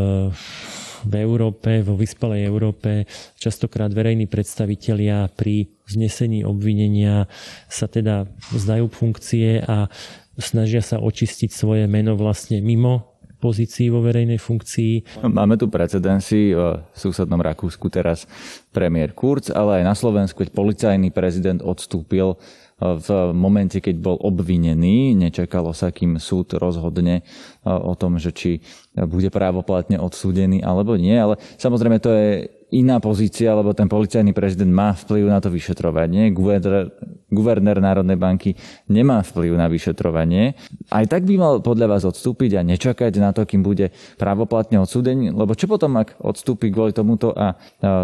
v 1.09 1.13
Európe, 1.17 1.81
vo 1.81 1.97
vyspalej 1.97 2.45
Európe, 2.45 3.09
častokrát 3.41 3.89
verejní 3.89 4.29
predstavitelia 4.29 5.25
pri 5.33 5.73
znesení 5.89 6.45
obvinenia 6.45 7.25
sa 7.65 7.89
teda 7.89 8.29
vzdajú 8.53 8.85
funkcie 8.93 9.65
a 9.65 9.89
snažia 10.37 10.85
sa 10.85 11.01
očistiť 11.01 11.49
svoje 11.49 11.89
meno 11.89 12.13
vlastne 12.13 12.61
mimo 12.61 13.09
pozícií 13.43 13.91
vo 13.91 13.99
verejnej 13.99 14.39
funkcii. 14.39 15.19
Máme 15.27 15.59
tu 15.59 15.67
precedensy 15.67 16.55
v 16.55 16.79
susednom 16.95 17.43
Rakúsku 17.43 17.91
teraz 17.91 18.23
premiér 18.71 19.11
Kurz, 19.11 19.51
ale 19.51 19.81
aj 19.81 19.83
na 19.83 19.95
Slovensku, 19.99 20.39
keď 20.39 20.55
policajný 20.55 21.11
prezident 21.11 21.59
odstúpil 21.59 22.39
v 22.83 23.31
momente, 23.31 23.79
keď 23.79 23.95
bol 24.03 24.19
obvinený. 24.19 25.15
Nečakalo 25.15 25.71
sa, 25.71 25.95
kým 25.95 26.19
súd 26.19 26.59
rozhodne 26.59 27.23
o 27.63 27.95
tom, 27.95 28.19
že 28.19 28.35
či 28.35 28.59
bude 28.93 29.31
právoplatne 29.31 29.97
odsúdený 30.03 30.59
alebo 30.59 30.99
nie. 30.99 31.15
Ale 31.15 31.39
samozrejme 31.55 31.97
to 32.03 32.11
je 32.11 32.29
iná 32.73 32.97
pozícia, 32.97 33.53
lebo 33.53 33.77
ten 33.77 33.85
policajný 33.85 34.33
prezident 34.33 34.73
má 34.73 34.97
vplyv 34.97 35.29
na 35.29 35.37
to 35.37 35.53
vyšetrovanie, 35.53 36.33
guvernér, 36.33 36.89
guvernér 37.29 37.77
Národnej 37.77 38.17
banky 38.17 38.57
nemá 38.89 39.21
vplyv 39.21 39.53
na 39.53 39.69
vyšetrovanie. 39.69 40.57
Aj 40.89 41.05
tak 41.05 41.29
by 41.29 41.37
mal 41.37 41.53
podľa 41.61 41.93
vás 41.93 42.03
odstúpiť 42.03 42.57
a 42.57 42.65
nečakať 42.65 43.13
na 43.21 43.29
to, 43.29 43.45
kým 43.45 43.61
bude 43.61 43.93
právoplatne 44.17 44.81
odsúdený, 44.81 45.29
lebo 45.29 45.53
čo 45.53 45.69
potom, 45.69 45.93
ak 46.01 46.17
odstúpi 46.17 46.73
kvôli 46.73 46.97
tomuto 46.97 47.29
a 47.29 47.53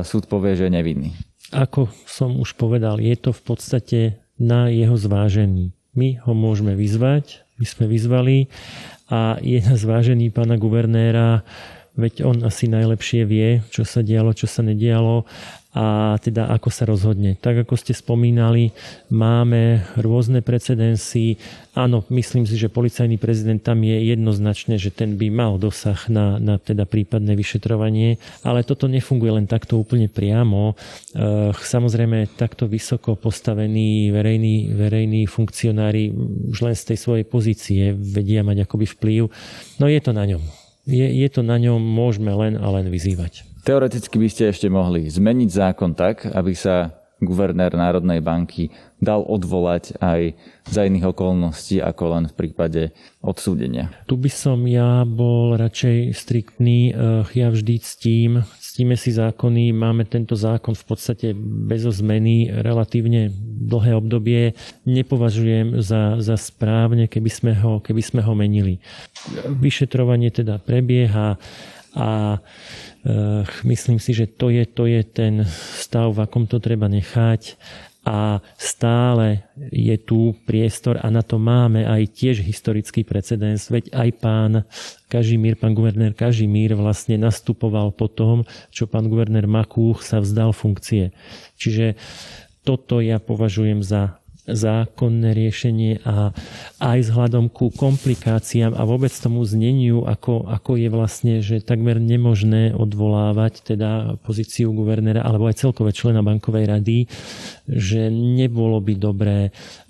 súd 0.05 0.29
povie, 0.29 0.53
že 0.53 0.69
je 0.69 0.75
nevinný? 0.77 1.17
Ako 1.49 1.89
som 2.05 2.37
už 2.37 2.53
povedal, 2.53 3.01
je 3.01 3.17
to 3.17 3.33
v 3.33 3.41
podstate 3.41 3.99
na 4.39 4.71
jeho 4.71 4.95
zvážení. 4.95 5.75
My 5.93 6.17
ho 6.23 6.31
môžeme 6.31 6.73
vyzvať, 6.73 7.43
my 7.59 7.65
sme 7.67 7.85
vyzvali 7.91 8.47
a 9.11 9.35
je 9.43 9.59
na 9.59 9.75
zvážení 9.75 10.31
pána 10.31 10.55
guvernéra, 10.55 11.43
veď 11.99 12.23
on 12.23 12.47
asi 12.47 12.71
najlepšie 12.71 13.27
vie, 13.27 13.59
čo 13.67 13.83
sa 13.83 13.99
dialo, 13.99 14.31
čo 14.31 14.47
sa 14.47 14.63
nedialo 14.63 15.27
a 15.69 16.17
teda 16.17 16.49
ako 16.49 16.73
sa 16.73 16.89
rozhodne. 16.89 17.37
Tak 17.37 17.61
ako 17.61 17.77
ste 17.77 17.93
spomínali, 17.93 18.73
máme 19.13 19.85
rôzne 20.01 20.41
precedensy. 20.41 21.37
Áno, 21.77 22.01
myslím 22.09 22.49
si, 22.49 22.57
že 22.57 22.73
policajný 22.73 23.21
prezident 23.21 23.61
tam 23.61 23.85
je 23.85 23.93
jednoznačne, 24.09 24.81
že 24.81 24.89
ten 24.89 25.13
by 25.13 25.29
mal 25.29 25.61
dosah 25.61 26.09
na, 26.09 26.41
na 26.41 26.57
teda 26.57 26.89
prípadné 26.89 27.37
vyšetrovanie, 27.37 28.17
ale 28.41 28.65
toto 28.65 28.89
nefunguje 28.89 29.37
len 29.37 29.45
takto 29.45 29.77
úplne 29.77 30.09
priamo. 30.09 30.73
Eh, 30.73 31.53
samozrejme, 31.53 32.33
takto 32.33 32.65
vysoko 32.65 33.13
postavení 33.13 34.09
verejní, 34.09 34.73
verejní 34.73 35.29
funkcionári 35.29 36.09
už 36.49 36.65
len 36.65 36.73
z 36.73 36.93
tej 36.93 36.97
svojej 36.97 37.25
pozície 37.29 37.93
vedia 37.93 38.41
mať 38.41 38.65
akoby 38.65 38.89
vplyv. 38.89 39.21
No 39.77 39.85
je 39.85 40.01
to 40.01 40.17
na 40.17 40.25
ňom. 40.25 40.41
Je, 40.89 41.05
je 41.05 41.29
to 41.29 41.45
na 41.45 41.61
ňom, 41.61 41.77
môžeme 41.77 42.33
len 42.33 42.57
a 42.57 42.65
len 42.73 42.89
vyzývať. 42.89 43.48
Teoreticky 43.63 44.15
by 44.15 44.29
ste 44.31 44.43
ešte 44.49 44.67
mohli 44.71 45.09
zmeniť 45.11 45.49
zákon 45.51 45.91
tak, 45.97 46.25
aby 46.31 46.55
sa 46.55 46.99
guvernér 47.19 47.75
Národnej 47.75 48.23
banky 48.23 48.71
dal 48.99 49.23
odvolať 49.23 49.95
aj 49.99 50.35
za 50.67 50.87
iných 50.87 51.11
okolností 51.11 51.83
ako 51.83 52.03
len 52.15 52.23
v 52.31 52.35
prípade 52.35 52.81
odsúdenia. 53.19 53.91
Tu 54.07 54.15
by 54.15 54.31
som 54.31 54.63
ja 54.67 55.03
bol 55.03 55.55
radšej 55.59 56.15
striktný. 56.15 56.91
Eh, 56.91 57.23
ja 57.35 57.51
vždy 57.51 57.75
ctím, 57.83 58.31
ctíme 58.59 58.95
si 58.95 59.11
zákony, 59.11 59.75
máme 59.75 60.07
tento 60.07 60.35
zákon 60.35 60.75
v 60.75 60.85
podstate 60.87 61.27
bez 61.67 61.83
zmeny 61.83 62.47
relatívne 62.51 63.31
dlhé 63.67 63.99
obdobie. 63.99 64.55
Nepovažujem 64.87 65.83
za, 65.83 66.19
za 66.23 66.35
správne, 66.39 67.11
keby 67.11 67.31
sme, 67.31 67.51
ho, 67.59 67.83
keby 67.83 67.99
sme 68.03 68.21
ho 68.23 68.31
menili. 68.35 68.79
Vyšetrovanie 69.47 70.31
teda 70.31 70.59
prebieha 70.59 71.35
a 71.97 72.37
myslím 73.63 73.97
si, 73.97 74.13
že 74.13 74.29
to 74.29 74.49
je, 74.49 74.63
to 74.65 74.85
je 74.85 75.01
ten 75.03 75.45
stav, 75.77 76.13
v 76.13 76.23
akom 76.25 76.45
to 76.45 76.61
treba 76.61 76.85
nechať 76.91 77.57
a 78.09 78.39
stále 78.55 79.43
je 79.69 79.93
tu 79.99 80.33
priestor 80.47 80.97
a 80.97 81.11
na 81.11 81.19
to 81.19 81.35
máme 81.35 81.83
aj 81.83 82.09
tiež 82.15 82.41
historický 82.41 83.03
precedens, 83.03 83.67
veď 83.67 83.91
aj 83.91 84.09
pán 84.17 84.51
Kažimír, 85.11 85.59
pán 85.59 85.75
guvernér 85.75 86.15
Kažimír 86.15 86.73
vlastne 86.79 87.19
nastupoval 87.19 87.91
po 87.91 88.07
tom, 88.07 88.47
čo 88.71 88.87
pán 88.87 89.11
guvernér 89.11 89.45
Makúch 89.45 90.01
sa 90.01 90.23
vzdal 90.23 90.55
funkcie. 90.55 91.11
Čiže 91.59 91.99
toto 92.63 93.03
ja 93.03 93.19
považujem 93.19 93.83
za 93.83 94.18
zákonné 94.53 95.35
riešenie 95.35 96.05
a 96.05 96.31
aj 96.79 96.97
vzhľadom 97.05 97.51
ku 97.51 97.69
komplikáciám 97.73 98.73
a 98.73 98.83
vôbec 98.87 99.11
tomu 99.11 99.43
zneniu, 99.43 100.05
ako, 100.07 100.47
ako 100.47 100.71
je 100.79 100.89
vlastne, 100.89 101.33
že 101.43 101.61
takmer 101.63 101.97
nemožné 101.99 102.73
odvolávať 102.73 103.75
teda 103.75 104.15
pozíciu 104.23 104.71
guvernéra 104.71 105.21
alebo 105.25 105.49
aj 105.49 105.59
celkové 105.59 105.91
člena 105.91 106.23
bankovej 106.23 106.65
rady, 106.69 106.97
že 107.69 108.09
nebolo 108.09 108.81
by 108.81 108.93
dobré 108.97 109.39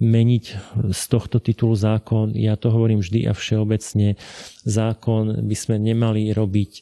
meniť 0.03 0.43
z 0.91 1.01
tohto 1.07 1.39
titulu 1.39 1.79
zákon. 1.79 2.35
Ja 2.35 2.59
to 2.59 2.75
hovorím 2.75 2.99
vždy 2.99 3.23
a 3.25 3.33
všeobecne. 3.33 4.19
Zákon 4.67 5.47
by 5.47 5.55
sme 5.55 5.79
nemali 5.79 6.35
robiť 6.35 6.71
e, 6.75 6.81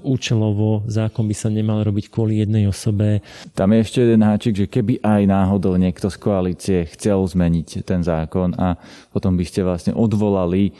účelovo, 0.00 0.88
zákon 0.88 1.28
by 1.28 1.36
sa 1.36 1.52
nemal 1.52 1.84
robiť 1.84 2.08
kvôli 2.08 2.40
jednej 2.40 2.64
osobe. 2.66 3.20
Tam 3.52 3.70
je 3.70 3.84
ešte 3.84 4.02
jeden 4.02 4.24
háčik, 4.24 4.56
že 4.56 4.66
keby 4.66 5.04
aj 5.04 5.22
náhodou 5.28 5.76
niekto 5.76 6.08
z 6.08 6.16
koalície 6.16 6.78
chcel 6.96 7.20
zmeniť 7.22 7.84
ten 7.84 8.00
zákon 8.00 8.56
a 8.56 8.80
potom 9.12 9.36
by 9.36 9.44
ste 9.44 9.60
vlastne 9.62 9.92
odvolali 9.92 10.70
e, 10.70 10.72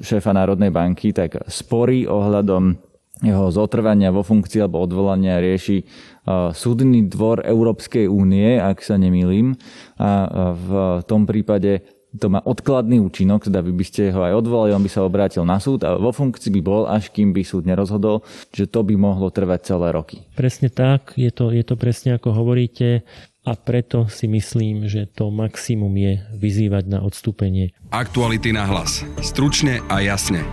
šéfa 0.00 0.32
Národnej 0.32 0.72
banky, 0.72 1.12
tak 1.12 1.44
spory 1.46 2.08
ohľadom 2.08 2.92
jeho 3.22 3.46
zotrvania 3.54 4.10
vo 4.10 4.26
funkcii 4.26 4.58
alebo 4.58 4.82
odvolania 4.82 5.38
rieši 5.38 5.86
súdny 6.28 7.06
dvor 7.10 7.42
Európskej 7.42 8.06
únie, 8.06 8.58
ak 8.58 8.82
sa 8.82 8.94
nemýlim. 8.94 9.58
A 9.98 10.10
v 10.54 10.70
tom 11.06 11.26
prípade 11.26 11.82
to 12.12 12.28
má 12.28 12.44
odkladný 12.44 13.00
účinok, 13.00 13.48
teda 13.48 13.64
vy 13.64 13.72
by 13.72 13.84
ste 13.88 14.12
ho 14.12 14.20
aj 14.20 14.44
odvolali, 14.44 14.76
on 14.76 14.84
by 14.84 14.90
sa 14.92 15.00
obrátil 15.00 15.48
na 15.48 15.56
súd 15.56 15.80
a 15.80 15.96
vo 15.96 16.12
funkcii 16.12 16.52
by 16.52 16.60
bol, 16.60 16.84
až 16.84 17.08
kým 17.08 17.32
by 17.32 17.40
súd 17.40 17.64
nerozhodol, 17.64 18.20
že 18.52 18.68
to 18.68 18.84
by 18.84 18.92
mohlo 19.00 19.32
trvať 19.32 19.72
celé 19.72 19.96
roky. 19.96 20.20
Presne 20.36 20.68
tak, 20.68 21.16
je 21.16 21.32
to, 21.32 21.48
je 21.48 21.64
to 21.64 21.72
presne 21.80 22.12
ako 22.12 22.36
hovoríte 22.36 23.00
a 23.48 23.52
preto 23.56 24.12
si 24.12 24.28
myslím, 24.28 24.92
že 24.92 25.08
to 25.08 25.32
maximum 25.32 25.96
je 25.96 26.20
vyzývať 26.36 26.84
na 26.84 27.00
odstúpenie. 27.00 27.72
Aktuality 27.88 28.52
na 28.52 28.68
hlas. 28.68 29.08
Stručne 29.24 29.80
a 29.88 30.04
jasne. 30.04 30.44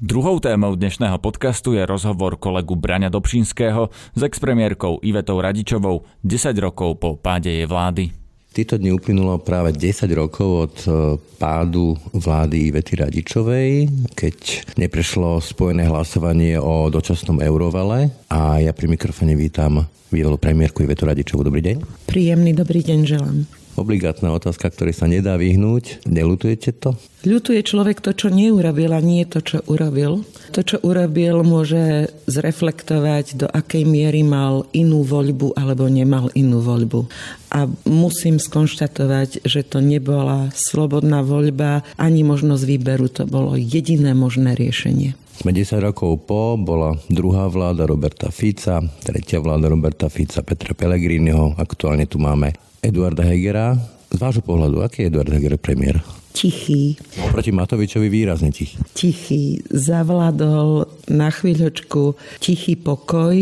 Druhou 0.00 0.40
témou 0.40 0.80
dnešného 0.80 1.20
podcastu 1.20 1.76
je 1.76 1.84
rozhovor 1.84 2.40
kolegu 2.40 2.72
Braňa 2.72 3.12
Dobšinského 3.12 3.92
s 4.16 4.20
expremiérkou 4.24 4.96
Ivetou 5.04 5.36
Radičovou 5.36 6.08
10 6.24 6.56
rokov 6.56 6.96
po 6.96 7.20
páde 7.20 7.52
jej 7.52 7.68
vlády. 7.68 8.08
Týto 8.48 8.80
dni 8.80 8.96
uplynulo 8.96 9.36
práve 9.44 9.76
10 9.76 10.08
rokov 10.16 10.48
od 10.48 10.76
e, 10.88 10.90
pádu 11.36 12.00
vlády 12.16 12.72
Ivety 12.72 12.96
Radičovej, 12.96 13.92
keď 14.16 14.36
neprešlo 14.80 15.36
spojené 15.36 15.84
hlasovanie 15.84 16.56
o 16.56 16.88
dočasnom 16.88 17.36
eurovale 17.44 18.08
a 18.32 18.56
ja 18.56 18.72
pri 18.72 18.88
mikrofone 18.88 19.36
vítam 19.36 19.84
bývalú 20.08 20.40
premiérku 20.40 20.80
Ivetu 20.80 21.04
Radičovú. 21.12 21.44
Dobrý 21.44 21.60
deň. 21.60 22.08
Príjemný 22.08 22.56
dobrý 22.56 22.80
deň 22.80 23.00
želám. 23.04 23.59
Obligátna 23.78 24.34
otázka, 24.34 24.66
ktorej 24.68 24.98
sa 24.98 25.06
nedá 25.06 25.38
vyhnúť. 25.38 26.02
Nelutujete 26.04 26.74
to? 26.74 26.98
Ľutuje 27.22 27.62
človek 27.62 28.02
to, 28.02 28.16
čo 28.16 28.28
neurobil 28.32 28.90
a 28.90 29.00
nie 29.00 29.22
to, 29.28 29.44
čo 29.44 29.62
urobil. 29.70 30.26
To, 30.56 30.60
čo 30.64 30.82
urobil, 30.82 31.46
môže 31.46 32.10
zreflektovať, 32.26 33.38
do 33.38 33.46
akej 33.46 33.86
miery 33.86 34.26
mal 34.26 34.66
inú 34.74 35.06
voľbu 35.06 35.54
alebo 35.54 35.86
nemal 35.86 36.32
inú 36.34 36.64
voľbu. 36.64 37.06
A 37.54 37.70
musím 37.86 38.42
skonštatovať, 38.42 39.46
že 39.46 39.62
to 39.62 39.78
nebola 39.78 40.50
slobodná 40.56 41.22
voľba 41.22 41.86
ani 41.94 42.26
možnosť 42.26 42.64
výberu. 42.66 43.06
To 43.20 43.28
bolo 43.28 43.54
jediné 43.54 44.16
možné 44.16 44.56
riešenie. 44.58 45.14
Sme 45.40 45.56
10 45.56 45.80
rokov 45.80 46.28
po, 46.28 46.60
bola 46.60 47.00
druhá 47.08 47.48
vláda 47.48 47.88
Roberta 47.88 48.28
Fica, 48.28 48.84
tretia 49.00 49.40
vláda 49.40 49.72
Roberta 49.72 50.12
Fica, 50.12 50.44
Petra 50.44 50.76
Pellegriniho, 50.76 51.56
aktuálne 51.56 52.04
tu 52.04 52.20
máme 52.20 52.69
Eduarda 52.80 53.22
Hegera. 53.28 53.76
Z 54.10 54.18
vášho 54.18 54.42
pohľadu, 54.42 54.80
aký 54.82 55.04
je 55.04 55.12
Eduard 55.12 55.28
Heger 55.28 55.60
premiér? 55.60 56.00
Tichý. 56.30 56.94
Oproti 57.26 57.50
Matovičovi 57.50 58.06
výrazne 58.06 58.54
tichý. 58.54 58.78
Tichý. 58.94 59.42
Zavládol 59.70 60.86
na 61.10 61.28
chvíľočku 61.28 62.14
tichý 62.38 62.78
pokoj. 62.78 63.34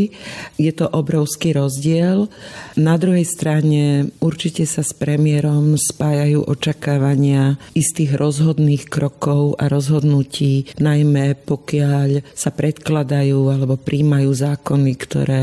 Je 0.56 0.72
to 0.72 0.88
obrovský 0.88 1.52
rozdiel. 1.52 2.32
Na 2.80 2.96
druhej 2.96 3.28
strane 3.28 4.08
určite 4.24 4.64
sa 4.64 4.80
s 4.80 4.96
premiérom 4.96 5.76
spájajú 5.76 6.48
očakávania 6.48 7.60
istých 7.76 8.16
rozhodných 8.16 8.88
krokov 8.88 9.60
a 9.60 9.68
rozhodnutí, 9.68 10.72
najmä 10.80 11.36
pokiaľ 11.44 12.24
sa 12.32 12.54
predkladajú 12.54 13.52
alebo 13.52 13.76
príjmajú 13.76 14.30
zákony, 14.32 14.92
ktoré 14.96 15.42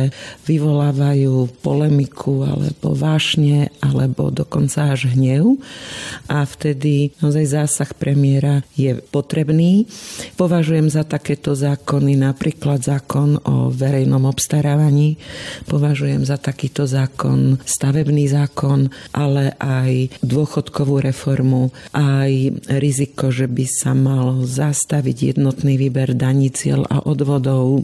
vyvolávajú 0.49 1.61
polemiku 1.61 2.47
alebo 2.47 2.95
vášne 2.95 3.69
alebo 3.83 4.33
dokonca 4.33 4.95
až 4.95 5.13
hnev. 5.13 5.59
A 6.31 6.47
vtedy 6.47 7.13
no, 7.19 7.34
naozaj 7.35 7.51
zásah 7.51 7.91
premiéra 7.91 8.63
je 8.79 8.95
potrebný. 9.11 9.83
Považujem 10.39 10.87
za 10.87 11.03
takéto 11.03 11.51
zákony 11.51 12.15
napríklad 12.15 12.79
zákon 12.79 13.43
o 13.43 13.67
verejnom 13.75 14.23
obstarávaní, 14.23 15.19
považujem 15.67 16.23
za 16.23 16.39
takýto 16.39 16.87
zákon 16.87 17.59
stavebný 17.59 18.31
zákon, 18.31 18.87
ale 19.11 19.51
aj 19.59 20.15
dôchodkovú 20.23 21.03
reformu, 21.03 21.75
aj 21.91 22.55
riziko, 22.79 23.35
že 23.35 23.51
by 23.51 23.67
sa 23.67 23.91
mal 23.91 24.47
zastaviť 24.47 25.35
jednotný 25.35 25.75
výber 25.75 26.15
daní, 26.15 26.55
cieľ 26.55 26.87
a 26.87 27.03
odvodov 27.03 27.83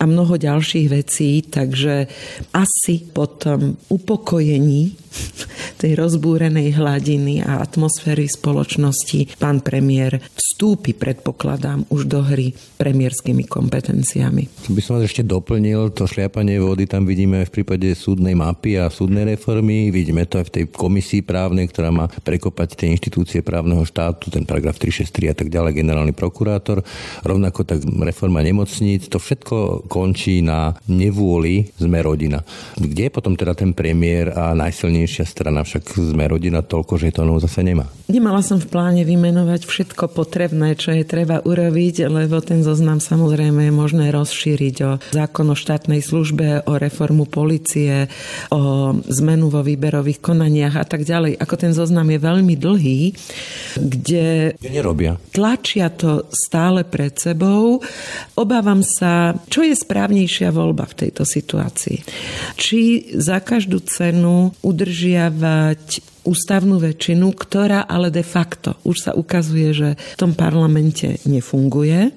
a 0.00 0.08
mnoho 0.08 0.40
ďalších 0.40 0.88
vecí, 0.88 1.44
takže 1.44 2.08
asi 2.56 3.04
po 3.12 3.28
tom 3.28 3.76
upokojení 3.92 5.07
tej 5.80 5.94
rozbúrenej 5.94 6.74
hladiny 6.74 7.42
a 7.46 7.62
atmosféry 7.62 8.26
spoločnosti 8.26 9.38
pán 9.38 9.62
premiér 9.62 10.18
vstúpi, 10.34 10.90
predpokladám, 10.90 11.86
už 11.86 12.10
do 12.10 12.20
hry 12.26 12.50
premiérskými 12.80 13.46
kompetenciami. 13.46 14.70
By 14.74 14.80
som 14.82 14.98
vás 14.98 15.06
ešte 15.06 15.22
doplnil, 15.22 15.94
to 15.94 16.10
šliapanie 16.10 16.58
vody 16.58 16.90
tam 16.90 17.06
vidíme 17.06 17.46
v 17.46 17.54
prípade 17.54 17.94
súdnej 17.94 18.34
mapy 18.34 18.74
a 18.74 18.90
súdnej 18.90 19.38
reformy, 19.38 19.94
vidíme 19.94 20.26
to 20.26 20.42
aj 20.42 20.50
v 20.50 20.54
tej 20.54 20.64
komisii 20.70 21.22
právnej, 21.22 21.70
ktorá 21.70 21.94
má 21.94 22.10
prekopať 22.10 22.74
tie 22.74 22.88
inštitúcie 22.90 23.46
právneho 23.46 23.86
štátu, 23.86 24.34
ten 24.34 24.42
paragraf 24.42 24.82
363 24.82 25.30
a 25.30 25.34
tak 25.38 25.48
ďalej, 25.48 25.78
generálny 25.78 26.14
prokurátor, 26.14 26.82
rovnako 27.22 27.62
tak 27.62 27.86
reforma 28.02 28.42
nemocníc, 28.42 29.06
to 29.06 29.22
všetko 29.22 29.86
končí 29.86 30.42
na 30.42 30.74
nevôli 30.90 31.70
sme 31.78 32.02
rodina. 32.02 32.42
Kde 32.74 33.06
je 33.06 33.14
potom 33.14 33.38
teda 33.38 33.54
ten 33.54 33.70
premiér 33.70 34.34
a 34.34 34.58
najsilnejšia 35.08 35.24
strana 35.24 35.64
však 35.64 35.96
sme 35.96 36.28
rodina 36.28 36.60
toľko, 36.60 37.00
že 37.00 37.16
to 37.16 37.24
zase 37.40 37.64
nemá. 37.64 37.88
Nemala 38.12 38.44
som 38.44 38.60
v 38.60 38.68
pláne 38.68 39.02
vymenovať 39.08 39.64
všetko 39.64 40.12
potrebné, 40.12 40.76
čo 40.76 40.92
je 40.92 41.04
treba 41.08 41.40
urobiť, 41.40 42.04
lebo 42.08 42.44
ten 42.44 42.60
zoznam 42.60 43.00
samozrejme 43.00 43.68
je 43.68 43.72
možné 43.72 44.12
rozšíriť 44.12 44.76
o 44.84 44.90
zákon 45.16 45.48
o 45.48 45.56
štátnej 45.56 46.04
službe, 46.04 46.68
o 46.68 46.76
reformu 46.76 47.24
policie, 47.24 48.12
o 48.52 48.92
zmenu 49.00 49.48
vo 49.48 49.64
výberových 49.64 50.20
konaniach 50.20 50.76
a 50.76 50.84
tak 50.84 51.08
ďalej. 51.08 51.40
Ako 51.40 51.54
ten 51.56 51.72
zoznam 51.72 52.08
je 52.12 52.18
veľmi 52.20 52.54
dlhý, 52.56 53.00
kde 53.80 54.56
nerobia. 54.60 55.16
tlačia 55.32 55.88
to 55.88 56.28
stále 56.32 56.84
pred 56.84 57.16
sebou. 57.16 57.80
Obávam 58.36 58.84
sa, 58.84 59.36
čo 59.48 59.64
je 59.64 59.72
správnejšia 59.72 60.52
voľba 60.52 60.84
v 60.88 60.96
tejto 61.06 61.24
situácii. 61.24 62.04
Či 62.56 63.12
za 63.16 63.40
každú 63.40 63.80
cenu 63.84 64.52
udržiavať 64.88 66.16
ústavnú 66.24 66.80
väčšinu, 66.80 67.36
ktorá 67.36 67.84
ale 67.84 68.08
de 68.08 68.24
facto 68.24 68.76
už 68.88 68.96
sa 69.04 69.12
ukazuje, 69.12 69.68
že 69.76 69.88
v 69.96 70.16
tom 70.16 70.32
parlamente 70.32 71.20
nefunguje, 71.28 72.08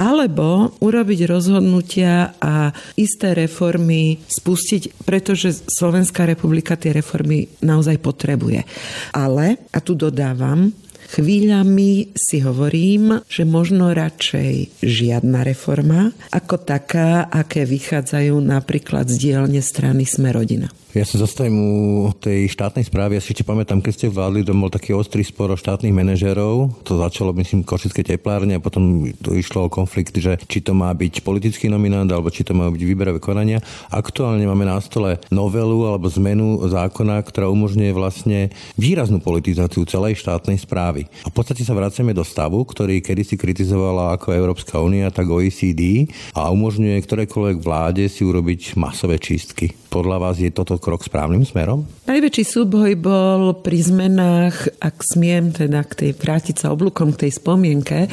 alebo 0.00 0.76
urobiť 0.80 1.28
rozhodnutia 1.28 2.36
a 2.40 2.72
isté 2.96 3.36
reformy 3.36 4.20
spustiť, 4.28 5.04
pretože 5.04 5.68
Slovenská 5.68 6.24
republika 6.24 6.76
tie 6.76 6.96
reformy 6.96 7.52
naozaj 7.60 8.00
potrebuje. 8.00 8.64
Ale, 9.12 9.60
a 9.72 9.78
tu 9.84 9.92
dodávam, 9.92 10.72
Chvíľami 11.06 12.12
si 12.18 12.42
hovorím, 12.42 13.22
že 13.30 13.46
možno 13.46 13.94
radšej 13.94 14.82
žiadna 14.82 15.46
reforma, 15.46 16.10
ako 16.34 16.66
taká, 16.66 17.30
aké 17.30 17.62
vychádzajú 17.62 18.34
napríklad 18.42 19.06
z 19.06 19.16
dielne 19.30 19.62
strany 19.62 20.02
Sme 20.02 20.34
rodina. 20.34 20.66
Ja 20.96 21.04
sa 21.04 21.20
zastavím 21.20 21.60
u 21.60 21.68
tej 22.16 22.48
štátnej 22.48 22.88
správy. 22.88 23.20
Ja 23.20 23.22
si 23.22 23.36
ešte 23.36 23.44
pamätám, 23.44 23.84
keď 23.84 23.92
ste 23.92 24.06
vládli, 24.08 24.48
to 24.48 24.56
bol 24.56 24.72
taký 24.72 24.96
ostrý 24.96 25.20
spor 25.28 25.52
o 25.52 25.60
štátnych 25.60 25.92
manažérov. 25.92 26.72
To 26.88 26.96
začalo, 26.96 27.36
myslím, 27.36 27.68
Košické 27.68 28.00
teplárne 28.00 28.56
a 28.56 28.64
potom 28.64 29.04
to 29.20 29.36
išlo 29.36 29.68
o 29.68 29.72
konflikt, 29.72 30.16
že 30.16 30.40
či 30.48 30.64
to 30.64 30.72
má 30.72 30.88
byť 30.96 31.20
politický 31.20 31.68
nominant 31.68 32.08
alebo 32.08 32.32
či 32.32 32.48
to 32.48 32.56
má 32.56 32.72
byť 32.72 32.80
výberové 32.80 33.20
konania. 33.20 33.60
Aktuálne 33.92 34.48
máme 34.48 34.64
na 34.64 34.80
stole 34.80 35.20
novelu 35.28 35.84
alebo 35.84 36.08
zmenu 36.16 36.64
zákona, 36.64 37.20
ktorá 37.28 37.52
umožňuje 37.52 37.92
vlastne 37.92 38.48
výraznú 38.80 39.20
politizáciu 39.20 39.84
celej 39.84 40.24
štátnej 40.24 40.56
správy. 40.56 40.95
A 41.04 41.28
v 41.28 41.34
podstate 41.34 41.66
sa 41.66 41.76
vraciame 41.76 42.16
do 42.16 42.24
stavu, 42.24 42.64
ktorý 42.64 43.04
kedysi 43.04 43.36
kritizovala 43.36 44.16
ako 44.16 44.32
Európska 44.32 44.80
únia, 44.80 45.12
tak 45.12 45.28
OECD 45.28 46.08
a 46.32 46.48
umožňuje 46.48 46.96
ktorékoľvek 47.02 47.56
vláde 47.60 48.08
si 48.08 48.24
urobiť 48.24 48.80
masové 48.80 49.20
čistky. 49.20 49.74
Podľa 49.92 50.16
vás 50.22 50.36
je 50.40 50.48
toto 50.54 50.80
krok 50.80 51.02
správnym 51.02 51.42
smerom? 51.42 51.84
Najväčší 52.06 52.44
súboj 52.46 52.94
bol 53.00 53.58
pri 53.60 53.78
zmenách, 53.82 54.75
ak 54.78 55.02
smiem 55.02 55.50
teda 55.52 55.82
k 55.84 55.92
tej 55.94 56.10
vrátiť 56.16 56.56
sa 56.62 56.72
oblúkom 56.72 57.16
k 57.16 57.26
tej 57.26 57.32
spomienke, 57.40 58.06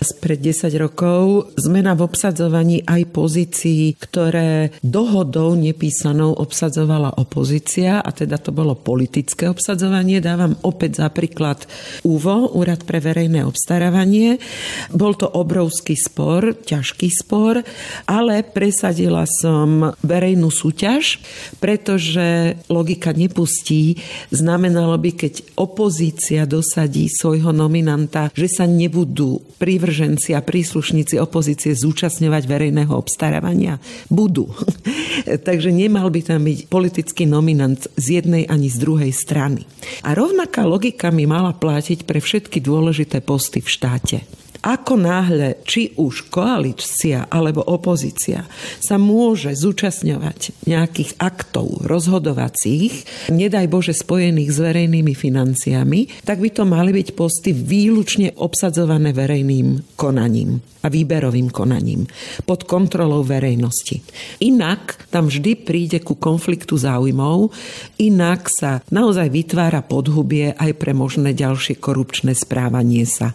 spred 0.00 0.40
10 0.40 0.70
rokov, 0.80 1.52
zmena 1.60 1.92
v 1.92 2.06
obsadzovaní 2.06 2.80
aj 2.86 3.02
pozícií, 3.10 3.94
ktoré 3.98 4.72
dohodou 4.80 5.58
nepísanou 5.58 6.34
obsadzovala 6.38 7.18
opozícia, 7.18 8.00
a 8.00 8.10
teda 8.14 8.38
to 8.40 8.54
bolo 8.54 8.78
politické 8.78 9.50
obsadzovanie. 9.50 10.22
Dávam 10.22 10.56
opäť 10.62 11.04
za 11.04 11.08
príklad 11.10 11.66
úvo, 12.06 12.50
Úrad 12.54 12.86
pre 12.86 13.02
verejné 13.02 13.42
obstarávanie. 13.42 14.38
Bol 14.94 15.18
to 15.18 15.26
obrovský 15.26 15.98
spor, 15.98 16.54
ťažký 16.54 17.08
spor, 17.10 17.60
ale 18.06 18.46
presadila 18.46 19.26
som 19.26 19.92
verejnú 20.00 20.48
súťaž, 20.52 21.18
pretože 21.58 22.58
logika 22.70 23.10
nepustí. 23.10 23.98
Znamenalo 24.30 24.94
by, 25.00 25.10
keď 25.14 25.34
opozícia 25.58 26.13
dosadí 26.46 27.10
svojho 27.10 27.50
nominanta, 27.50 28.30
že 28.36 28.46
sa 28.46 28.68
nebudú 28.68 29.42
prívrženci 29.58 30.36
a 30.36 30.44
príslušníci 30.44 31.18
opozície 31.18 31.74
zúčastňovať 31.74 32.42
verejného 32.44 32.92
obstarávania. 32.94 33.80
Budú. 34.12 34.52
Takže 35.48 35.72
nemal 35.72 36.12
by 36.12 36.20
tam 36.22 36.44
byť 36.44 36.68
politický 36.68 37.24
nominant 37.24 37.88
z 37.96 38.22
jednej 38.22 38.44
ani 38.46 38.68
z 38.68 38.76
druhej 38.78 39.12
strany. 39.14 39.64
A 40.04 40.12
rovnaká 40.12 40.68
logika 40.68 41.08
mi 41.08 41.24
mala 41.24 41.56
platiť 41.56 42.04
pre 42.04 42.20
všetky 42.20 42.60
dôležité 42.60 43.24
posty 43.24 43.64
v 43.64 43.68
štáte. 43.68 44.43
Ako 44.64 44.96
náhle, 44.96 45.60
či 45.68 45.92
už 46.00 46.32
koalícia 46.32 47.28
alebo 47.28 47.60
opozícia 47.60 48.48
sa 48.80 48.96
môže 48.96 49.52
zúčastňovať 49.52 50.64
nejakých 50.64 51.20
aktov 51.20 51.84
rozhodovacích, 51.84 53.28
nedaj 53.28 53.68
Bože 53.68 53.92
spojených 53.92 54.56
s 54.56 54.58
verejnými 54.64 55.12
financiami, 55.12 56.24
tak 56.24 56.40
by 56.40 56.48
to 56.48 56.64
mali 56.64 56.96
byť 56.96 57.12
posty 57.12 57.52
výlučne 57.52 58.40
obsadzované 58.40 59.12
verejným 59.12 60.00
konaním 60.00 60.64
a 60.84 60.92
výberovým 60.92 61.48
konaním 61.48 62.04
pod 62.44 62.68
kontrolou 62.68 63.24
verejnosti. 63.24 64.04
Inak 64.44 65.08
tam 65.08 65.32
vždy 65.32 65.64
príde 65.64 65.98
ku 66.04 66.20
konfliktu 66.20 66.76
záujmov, 66.76 67.52
inak 68.00 68.52
sa 68.52 68.84
naozaj 68.92 69.32
vytvára 69.32 69.80
podhubie 69.80 70.52
aj 70.52 70.72
pre 70.76 70.92
možné 70.92 71.32
ďalšie 71.32 71.80
korupčné 71.80 72.36
správanie 72.36 73.08
sa. 73.08 73.32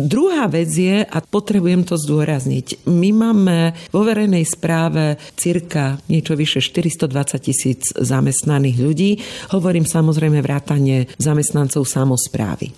Druhá 0.00 0.48
vec 0.50 0.70
je, 0.70 1.06
a 1.06 1.18
potrebujem 1.22 1.86
to 1.86 1.94
zdôrazniť, 1.94 2.90
my 2.90 3.10
máme 3.14 3.58
vo 3.94 4.02
verejnej 4.02 4.42
správe 4.42 5.16
cirka 5.38 6.02
niečo 6.10 6.34
vyše 6.34 6.58
420 6.58 7.38
tisíc 7.38 7.94
zamestnaných 7.94 8.78
ľudí. 8.82 9.10
Hovorím 9.54 9.86
samozrejme 9.86 10.42
vrátane 10.42 11.06
zamestnancov 11.16 11.86
samozprávy. 11.86 12.74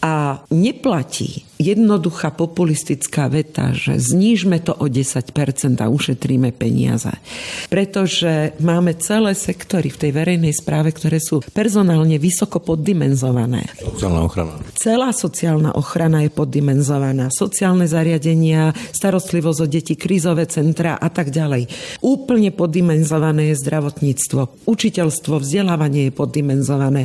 A 0.00 0.40
neplatí 0.50 1.49
jednoduchá 1.60 2.32
populistická 2.32 3.28
veta, 3.28 3.76
že 3.76 4.00
znížme 4.00 4.64
to 4.64 4.72
o 4.72 4.88
10% 4.88 5.28
a 5.84 5.92
ušetríme 5.92 6.56
peniaze. 6.56 7.12
Pretože 7.68 8.56
máme 8.64 8.96
celé 8.96 9.36
sektory 9.36 9.92
v 9.92 10.00
tej 10.00 10.10
verejnej 10.16 10.56
správe, 10.56 10.96
ktoré 10.96 11.20
sú 11.20 11.44
personálne 11.52 12.16
vysoko 12.16 12.64
poddimenzované. 12.64 13.68
Sociálna 13.76 14.20
ochrana. 14.24 14.54
Celá 14.72 15.12
sociálna 15.12 15.76
ochrana 15.76 16.24
je 16.24 16.32
poddimenzovaná. 16.32 17.28
Sociálne 17.28 17.84
zariadenia, 17.84 18.72
starostlivosť 18.96 19.60
o 19.60 19.66
deti, 19.68 19.94
krízové 20.00 20.48
centra 20.48 20.96
a 20.96 21.12
tak 21.12 21.28
ďalej. 21.28 21.68
Úplne 22.00 22.56
poddimenzované 22.56 23.52
je 23.52 23.60
zdravotníctvo. 23.60 24.64
Učiteľstvo, 24.64 25.44
vzdelávanie 25.44 26.08
je 26.08 26.16
poddimenzované. 26.16 27.04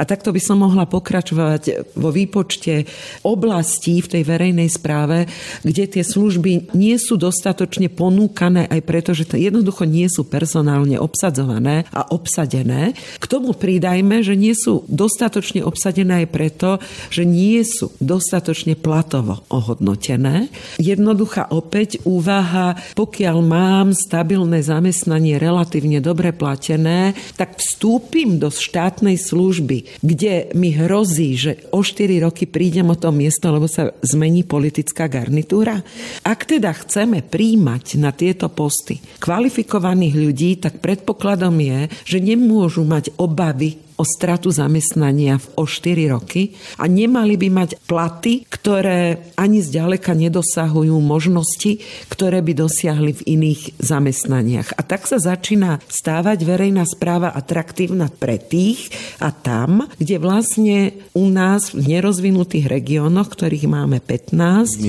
A 0.00 0.08
takto 0.08 0.32
by 0.32 0.40
som 0.40 0.64
mohla 0.64 0.88
pokračovať 0.88 1.92
vo 2.00 2.08
výpočte 2.08 2.88
oblasti 3.28 3.89
oblastí 3.90 4.06
v 4.06 4.10
tej 4.10 4.22
verejnej 4.26 4.70
správe, 4.70 5.26
kde 5.66 5.84
tie 5.90 6.04
služby 6.06 6.74
nie 6.78 6.96
sú 6.98 7.18
dostatočne 7.18 7.90
ponúkané 7.90 8.70
aj 8.70 8.80
preto, 8.86 9.10
že 9.12 9.26
jednoducho 9.26 9.84
nie 9.84 10.06
sú 10.06 10.26
personálne 10.26 10.96
obsadzované 10.98 11.86
a 11.90 12.06
obsadené. 12.14 12.94
K 13.18 13.24
tomu 13.26 13.52
pridajme, 13.52 14.22
že 14.22 14.38
nie 14.38 14.54
sú 14.54 14.86
dostatočne 14.86 15.66
obsadené 15.66 16.24
aj 16.24 16.28
preto, 16.30 16.70
že 17.10 17.26
nie 17.26 17.62
sú 17.66 17.90
dostatočne 17.98 18.78
platovo 18.78 19.42
ohodnotené. 19.50 20.48
Jednoduchá 20.78 21.50
opäť 21.50 22.02
úvaha, 22.06 22.78
pokiaľ 22.94 23.36
mám 23.42 23.86
stabilné 23.92 24.62
zamestnanie 24.62 25.40
relatívne 25.40 25.98
dobre 25.98 26.30
platené, 26.30 27.16
tak 27.34 27.58
vstúpim 27.58 28.38
do 28.38 28.52
štátnej 28.52 29.16
služby, 29.16 30.00
kde 30.04 30.52
mi 30.54 30.74
hrozí, 30.74 31.34
že 31.36 31.52
o 31.72 31.80
4 31.82 32.26
roky 32.26 32.44
prídem 32.44 32.86
o 32.92 32.96
to 33.00 33.08
miesto, 33.14 33.48
lebo 33.48 33.66
sa 33.70 33.79
sa 33.80 33.96
zmení 34.04 34.44
politická 34.44 35.08
garnitúra? 35.08 35.80
Ak 36.20 36.44
teda 36.44 36.76
chceme 36.76 37.24
príjmať 37.24 37.96
na 37.96 38.12
tieto 38.12 38.52
posty 38.52 39.00
kvalifikovaných 39.00 40.14
ľudí, 40.20 40.50
tak 40.60 40.84
predpokladom 40.84 41.56
je, 41.56 41.80
že 42.04 42.18
nemôžu 42.20 42.84
mať 42.84 43.16
obavy 43.16 43.89
o 44.00 44.04
stratu 44.08 44.48
zamestnania 44.48 45.36
o 45.60 45.68
4 45.68 46.08
roky 46.08 46.56
a 46.80 46.88
nemali 46.88 47.36
by 47.36 47.48
mať 47.52 47.70
platy, 47.84 48.48
ktoré 48.48 49.28
ani 49.36 49.60
zďaleka 49.60 50.16
nedosahujú 50.16 50.96
možnosti, 51.04 51.84
ktoré 52.08 52.40
by 52.40 52.56
dosiahli 52.56 53.12
v 53.20 53.26
iných 53.36 53.76
zamestnaniach. 53.76 54.72
A 54.72 54.80
tak 54.80 55.04
sa 55.04 55.20
začína 55.20 55.84
stávať 55.84 56.48
verejná 56.48 56.88
správa 56.88 57.28
atraktívna 57.36 58.08
pre 58.08 58.40
tých 58.40 58.88
a 59.20 59.28
tam, 59.28 59.84
kde 60.00 60.16
vlastne 60.16 60.96
u 61.12 61.28
nás 61.28 61.76
v 61.76 61.92
nerozvinutých 61.92 62.72
regiónoch, 62.72 63.28
ktorých 63.28 63.68
máme 63.68 64.00
15, 64.00 64.80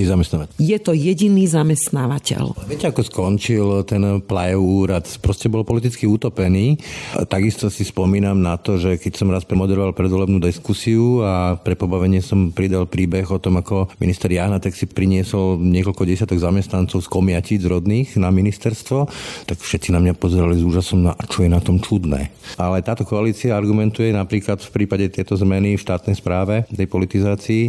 je 0.56 0.78
to 0.78 0.92
jediný 0.96 1.44
zamestnávateľ. 1.50 2.64
Viete, 2.70 2.88
ako 2.88 3.02
skončil 3.04 3.66
ten 3.84 4.22
plajov 4.22 4.62
úrad? 4.62 5.04
Proste 5.18 5.50
bol 5.50 5.66
politicky 5.66 6.06
utopený. 6.06 6.78
Takisto 7.26 7.66
si 7.68 7.82
spomínam 7.82 8.38
na 8.38 8.54
to, 8.54 8.78
že 8.78 9.01
keď 9.02 9.18
som 9.18 9.34
raz 9.34 9.42
premoderoval 9.42 9.90
predvolebnú 9.90 10.38
diskusiu 10.38 11.26
a 11.26 11.58
pre 11.58 11.74
pobavenie 11.74 12.22
som 12.22 12.54
pridal 12.54 12.86
príbeh 12.86 13.26
o 13.26 13.42
tom, 13.42 13.58
ako 13.58 13.90
minister 13.98 14.30
Jana 14.30 14.62
tak 14.62 14.78
si 14.78 14.86
priniesol 14.86 15.58
niekoľko 15.58 16.06
desiatok 16.06 16.38
zamestnancov 16.38 17.02
z 17.02 17.08
komiatíc 17.10 17.66
rodných 17.66 18.14
na 18.14 18.30
ministerstvo, 18.30 19.10
tak 19.50 19.58
všetci 19.58 19.90
na 19.90 19.98
mňa 19.98 20.14
pozerali 20.14 20.54
s 20.54 20.62
úžasom 20.62 21.02
na 21.02 21.18
čo 21.26 21.42
je 21.42 21.50
na 21.50 21.58
tom 21.64 21.80
čudné. 21.80 22.28
Ale 22.60 22.84
táto 22.84 23.08
koalícia 23.08 23.56
argumentuje 23.56 24.12
napríklad 24.12 24.60
v 24.60 24.70
prípade 24.70 25.08
tieto 25.08 25.32
zmeny 25.34 25.74
v 25.74 25.82
štátnej 25.82 26.14
správe, 26.14 26.68
tej 26.68 26.84
politizácii, 26.86 27.62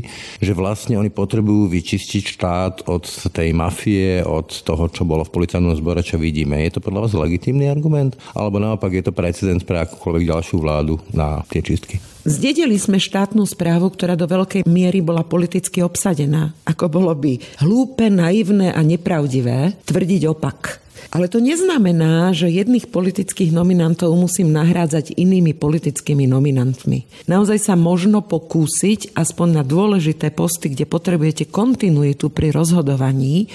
že 0.43 0.51
vlastne 0.51 0.99
oni 0.99 1.07
potrebujú 1.07 1.71
vyčistiť 1.71 2.23
štát 2.35 2.75
od 2.91 3.07
tej 3.31 3.55
mafie, 3.55 4.19
od 4.25 4.51
toho, 4.67 4.91
čo 4.91 5.07
bolo 5.07 5.23
v 5.23 5.31
policajnom 5.31 5.71
zbore, 5.79 6.03
čo 6.03 6.19
vidíme. 6.19 6.59
Je 6.67 6.75
to 6.75 6.83
podľa 6.83 7.07
vás 7.07 7.13
legitímny 7.15 7.71
argument? 7.71 8.19
Alebo 8.35 8.59
naopak 8.59 8.91
je 8.91 9.03
to 9.07 9.15
precedens 9.15 9.63
pre 9.63 9.79
akúkoľvek 9.79 10.27
ďalšiu 10.27 10.57
vládu 10.59 10.99
na 11.15 11.22
tie 11.51 11.61
čistky? 11.63 12.01
Zdedili 12.23 12.79
sme 12.79 13.03
štátnu 13.03 13.43
správu, 13.43 13.91
ktorá 13.91 14.15
do 14.15 14.23
veľkej 14.23 14.63
miery 14.63 15.03
bola 15.03 15.27
politicky 15.27 15.83
obsadená. 15.83 16.55
Ako 16.63 16.87
bolo 16.87 17.11
by 17.11 17.59
hlúpe, 17.59 18.07
naivné 18.07 18.71
a 18.71 18.79
nepravdivé 18.79 19.75
tvrdiť 19.83 20.21
opak. 20.31 20.83
Ale 21.13 21.29
to 21.29 21.37
neznamená, 21.37 22.33
že 22.33 22.49
jedných 22.49 22.89
politických 22.89 23.53
nominantov 23.53 24.17
musím 24.17 24.49
nahrádzať 24.49 25.13
inými 25.13 25.53
politickými 25.53 26.25
nominantmi. 26.25 27.29
Naozaj 27.29 27.59
sa 27.59 27.77
možno 27.77 28.25
pokúsiť 28.25 29.13
aspoň 29.13 29.61
na 29.61 29.63
dôležité 29.67 30.33
posty, 30.33 30.73
kde 30.73 30.89
potrebujete 30.89 31.53
kontinuitu 31.53 32.33
pri 32.33 32.49
rozhodovaní, 32.49 33.45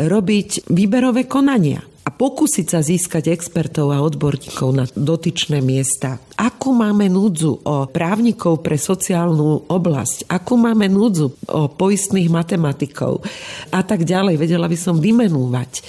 robiť 0.00 0.72
výberové 0.72 1.28
konania 1.28 1.84
pokúsiť 2.22 2.66
sa 2.70 2.78
získať 2.78 3.34
expertov 3.34 3.90
a 3.90 3.98
odborníkov 3.98 4.68
na 4.70 4.86
dotyčné 4.86 5.58
miesta. 5.58 6.22
Akú 6.38 6.70
máme 6.70 7.10
núdzu 7.10 7.58
o 7.66 7.90
právnikov 7.90 8.62
pre 8.62 8.78
sociálnu 8.78 9.66
oblasť, 9.66 10.30
akú 10.30 10.54
máme 10.54 10.86
núdzu 10.86 11.34
o 11.50 11.66
poistných 11.66 12.30
matematikov 12.30 13.26
a 13.74 13.82
tak 13.82 14.06
ďalej. 14.06 14.38
Vedela 14.38 14.70
by 14.70 14.78
som 14.78 15.02
vymenúvať. 15.02 15.82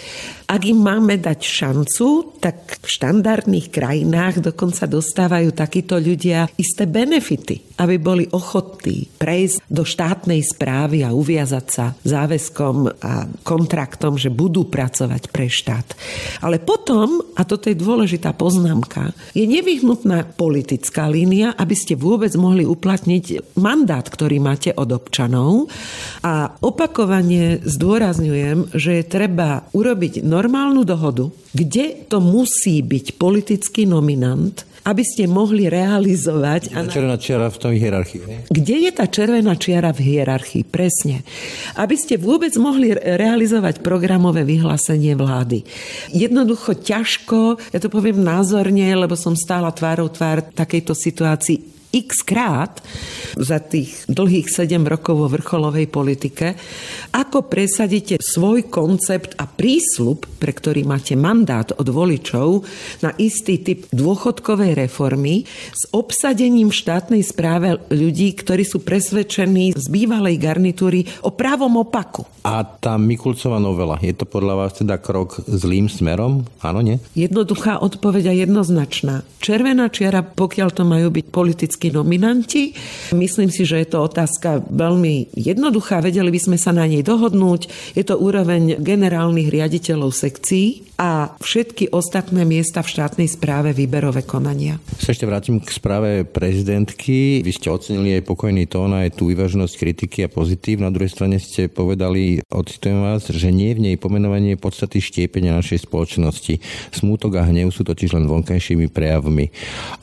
Ak 0.47 0.61
im 0.67 0.83
máme 0.83 1.15
dať 1.17 1.39
šancu, 1.39 2.39
tak 2.43 2.83
v 2.83 2.87
štandardných 2.87 3.71
krajinách 3.71 4.43
dokonca 4.43 4.83
dostávajú 4.85 5.55
takíto 5.55 5.95
ľudia 5.95 6.51
isté 6.59 6.83
benefity, 6.83 7.79
aby 7.79 7.95
boli 7.97 8.27
ochotní 8.29 9.07
prejsť 9.17 9.63
do 9.71 9.87
štátnej 9.87 10.43
správy 10.43 11.07
a 11.07 11.15
uviazať 11.15 11.65
sa 11.71 11.85
záväzkom 12.03 12.75
a 12.99 13.25
kontraktom, 13.41 14.19
že 14.19 14.27
budú 14.29 14.67
pracovať 14.67 15.31
pre 15.31 15.47
štát. 15.47 15.95
Ale 16.43 16.59
potom, 16.59 17.23
a 17.39 17.41
toto 17.47 17.71
je 17.71 17.79
dôležitá 17.79 18.35
poznámka, 18.35 19.15
je 19.31 19.47
nevyhnutná 19.47 20.35
politická 20.35 21.07
línia, 21.07 21.55
aby 21.55 21.75
ste 21.77 21.95
vôbec 21.95 22.35
mohli 22.35 22.67
uplatniť 22.67 23.55
mandát, 23.55 24.03
ktorý 24.03 24.43
máte 24.43 24.75
od 24.75 24.91
občanov. 24.91 25.71
A 26.21 26.51
opakovane 26.59 27.63
zdôrazňujem, 27.63 28.75
že 28.75 29.01
je 29.01 29.03
treba 29.07 29.65
urobiť 29.71 30.25
normálnu 30.33 30.81
dohodu, 30.81 31.29
kde 31.53 32.09
to 32.09 32.17
musí 32.17 32.81
byť 32.81 33.21
politický 33.21 33.85
nominant, 33.85 34.65
aby 34.83 34.99
ste 34.99 35.31
mohli 35.31 35.71
realizovať... 35.71 36.75
Červená 36.91 37.15
čiara 37.15 37.47
v 37.47 37.57
tom 37.61 37.71
hierarchii. 37.71 38.51
Kde 38.51 38.75
je 38.83 38.91
tá 38.91 39.07
červená 39.07 39.55
čiara 39.55 39.95
v 39.95 40.03
hierarchii? 40.11 40.67
Presne. 40.67 41.23
Aby 41.79 41.95
ste 41.95 42.19
vôbec 42.19 42.51
mohli 42.59 42.91
realizovať 42.91 43.79
programové 43.79 44.43
vyhlásenie 44.43 45.15
vlády. 45.15 45.63
Jednoducho 46.11 46.75
ťažko, 46.75 47.63
ja 47.71 47.79
to 47.79 47.87
poviem 47.87 48.19
názorne, 48.19 48.91
lebo 48.91 49.15
som 49.15 49.39
stála 49.39 49.71
tvárou 49.71 50.11
tvár 50.11 50.51
takejto 50.51 50.91
situácii 50.91 51.73
x 51.93 52.25
krát 52.25 52.81
za 53.37 53.61
tých 53.61 54.09
dlhých 54.09 54.49
7 54.49 54.81
rokov 54.81 55.13
vo 55.13 55.27
vrcholovej 55.29 55.87
politike, 55.93 56.57
ako 57.13 57.45
presadíte 57.45 58.17
svoj 58.17 58.65
koncept 58.73 59.37
a 59.37 59.45
prísľub, 59.45 60.41
pre 60.41 60.51
ktorý 60.51 60.81
máte 60.83 61.13
mandát 61.13 61.69
od 61.77 61.85
voličov 61.85 62.65
na 63.05 63.13
istý 63.21 63.61
typ 63.61 63.85
dôchodkovej 63.93 64.73
reformy 64.73 65.45
s 65.69 65.85
obsadením 65.93 66.73
štátnej 66.73 67.21
správe 67.21 67.77
ľudí, 67.93 68.33
ktorí 68.33 68.65
sú 68.65 68.81
presvedčení 68.81 69.77
z 69.77 69.85
bývalej 69.93 70.41
garnitúry 70.41 71.05
o 71.21 71.29
právom 71.29 71.77
opaku. 71.77 72.25
A 72.43 72.65
tá 72.65 72.99
Mikulcová 72.99 73.61
novela, 73.61 73.95
je 74.03 74.11
to 74.11 74.27
podľa 74.27 74.55
vás 74.65 74.71
teda 74.75 74.99
krok 74.99 75.39
zlým 75.47 75.87
smerom? 75.87 76.43
Áno, 76.59 76.83
nie? 76.83 76.99
Jednoduchá 77.15 77.79
odpoveď 77.79 78.31
a 78.31 78.33
jednoznačná. 78.35 79.23
Červená 79.39 79.87
čiara, 79.87 80.23
pokiaľ 80.23 80.69
to 80.71 80.83
majú 80.83 81.07
byť 81.11 81.25
politické 81.31 81.82
politickí 81.83 81.91
nominanti. 81.91 82.63
Myslím 83.11 83.51
si, 83.51 83.67
že 83.67 83.83
je 83.83 83.87
to 83.91 84.07
otázka 84.07 84.63
veľmi 84.71 85.35
jednoduchá, 85.35 85.99
vedeli 85.99 86.31
by 86.31 86.39
sme 86.39 86.57
sa 86.57 86.71
na 86.71 86.87
nej 86.87 87.03
dohodnúť. 87.03 87.67
Je 87.97 88.03
to 88.07 88.15
úroveň 88.15 88.79
generálnych 88.79 89.51
riaditeľov 89.51 90.15
sekcií 90.15 90.93
a 90.95 91.33
všetky 91.41 91.89
ostatné 91.89 92.45
miesta 92.45 92.85
v 92.85 92.91
štátnej 92.95 93.27
správe 93.27 93.73
výberové 93.73 94.23
konania. 94.23 94.77
Sa 95.01 95.11
ešte 95.11 95.25
vrátim 95.25 95.57
k 95.57 95.67
správe 95.73 96.23
prezidentky. 96.23 97.41
Vy 97.41 97.51
ste 97.51 97.73
ocenili 97.73 98.15
aj 98.21 98.29
pokojný 98.29 98.69
tón, 98.69 98.93
aj 98.93 99.17
tú 99.17 99.33
vyváženosť 99.33 99.73
kritiky 99.75 100.29
a 100.29 100.31
pozitív. 100.31 100.85
Na 100.85 100.93
druhej 100.93 101.11
strane 101.11 101.41
ste 101.41 101.65
povedali, 101.65 102.45
ocitujem 102.47 103.01
vás, 103.01 103.25
že 103.25 103.49
nie 103.49 103.73
v 103.73 103.91
nej 103.91 103.95
pomenovanie 103.97 104.55
podstaty 104.55 105.01
štiepenia 105.01 105.57
našej 105.57 105.89
spoločnosti. 105.89 106.61
Smútok 106.93 107.41
a 107.41 107.49
hnev 107.49 107.73
sú 107.73 107.81
totiž 107.81 108.13
len 108.13 108.29
vonkajšími 108.29 108.87
prejavmi. 108.93 109.49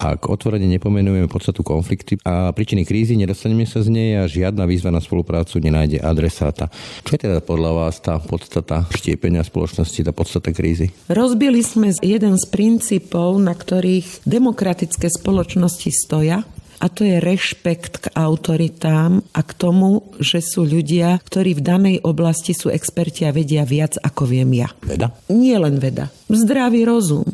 Ak 0.03 0.27
otvorene 0.27 0.67
nepomenujeme 0.67 1.31
podstatu 1.31 1.63
konflikty 1.71 2.19
a 2.27 2.51
príčiny 2.51 2.83
krízy, 2.83 3.15
nedostaneme 3.15 3.63
sa 3.63 3.87
z 3.87 3.95
nej 3.95 4.19
a 4.19 4.27
žiadna 4.27 4.67
výzva 4.67 4.91
na 4.91 4.99
spoluprácu 4.99 5.63
nenájde 5.63 6.03
adresáta. 6.03 6.67
Čo 7.07 7.15
je 7.15 7.31
teda 7.31 7.39
podľa 7.39 7.71
vás 7.87 8.03
tá 8.03 8.19
podstata 8.19 8.91
štiepenia 8.91 9.47
spoločnosti, 9.47 10.03
tá 10.03 10.11
podstata 10.11 10.51
krízy? 10.51 10.91
Rozbili 11.07 11.63
sme 11.63 11.95
jeden 12.03 12.35
z 12.35 12.45
princípov, 12.51 13.39
na 13.39 13.55
ktorých 13.55 14.27
demokratické 14.27 15.07
spoločnosti 15.07 15.91
stoja 15.95 16.43
a 16.81 16.89
to 16.89 17.05
je 17.05 17.21
rešpekt 17.21 17.93
k 18.01 18.07
autoritám 18.17 19.21
a 19.37 19.41
k 19.45 19.53
tomu, 19.53 20.17
že 20.17 20.41
sú 20.41 20.65
ľudia, 20.65 21.21
ktorí 21.21 21.61
v 21.61 21.63
danej 21.63 21.97
oblasti 22.01 22.57
sú 22.57 22.73
experti 22.73 23.29
a 23.29 23.37
vedia 23.37 23.69
viac, 23.69 24.01
ako 24.01 24.25
viem 24.25 24.49
ja. 24.57 24.73
Veda? 24.81 25.13
Nie 25.29 25.61
len 25.61 25.77
veda. 25.77 26.09
Zdravý 26.31 26.87
rozum. 26.87 27.27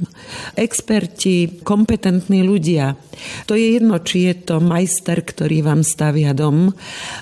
Experti, 0.57 1.61
kompetentní 1.61 2.41
ľudia. 2.41 2.97
To 3.45 3.53
je 3.53 3.77
jedno, 3.77 4.01
či 4.01 4.33
je 4.33 4.35
to 4.41 4.57
majster, 4.57 5.21
ktorý 5.21 5.61
vám 5.61 5.85
stavia 5.85 6.33
dom, 6.33 6.73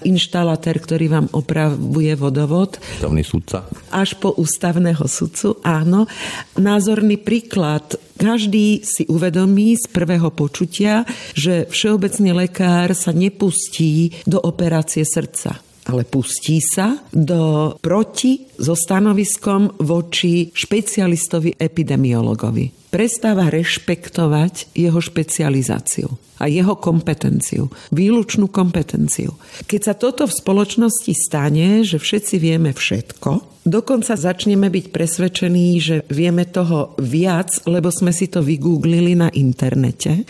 inštalatér, 0.06 0.78
ktorý 0.78 1.06
vám 1.10 1.26
opravuje 1.34 2.14
vodovod. 2.14 2.78
Ústavný 2.78 3.26
sudca. 3.26 3.66
Až 3.90 4.14
po 4.22 4.30
ústavného 4.38 5.02
sudcu, 5.02 5.58
áno. 5.66 6.06
Názorný 6.54 7.18
príklad 7.18 7.98
každý 8.14 8.86
si 8.86 9.02
uvedomí 9.10 9.74
z 9.74 9.90
prvého 9.90 10.30
počutia, 10.30 11.02
že 11.34 11.66
všeobecný 11.66 12.46
lekár 12.46 12.94
sa 12.94 13.10
nepustí 13.10 14.14
do 14.30 14.38
operácie 14.38 15.02
srdca 15.02 15.63
ale 15.84 16.08
pustí 16.08 16.60
sa 16.64 16.96
do 17.12 17.74
proti 17.80 18.48
so 18.56 18.72
stanoviskom 18.72 19.84
voči 19.84 20.48
špecialistovi 20.52 21.60
epidemiologovi. 21.60 22.88
Prestáva 22.94 23.50
rešpektovať 23.50 24.70
jeho 24.78 25.02
špecializáciu 25.02 26.08
a 26.38 26.46
jeho 26.46 26.78
kompetenciu, 26.78 27.66
výlučnú 27.90 28.50
kompetenciu. 28.50 29.34
Keď 29.66 29.80
sa 29.82 29.94
toto 29.98 30.30
v 30.30 30.34
spoločnosti 30.34 31.12
stane, 31.14 31.82
že 31.82 31.98
všetci 31.98 32.34
vieme 32.38 32.70
všetko, 32.70 33.62
dokonca 33.66 34.14
začneme 34.14 34.70
byť 34.70 34.94
presvedčení, 34.94 35.66
že 35.82 35.96
vieme 36.06 36.46
toho 36.46 36.94
viac, 37.02 37.66
lebo 37.66 37.90
sme 37.90 38.14
si 38.14 38.30
to 38.30 38.46
vygooglili 38.46 39.18
na 39.18 39.26
internete, 39.34 40.22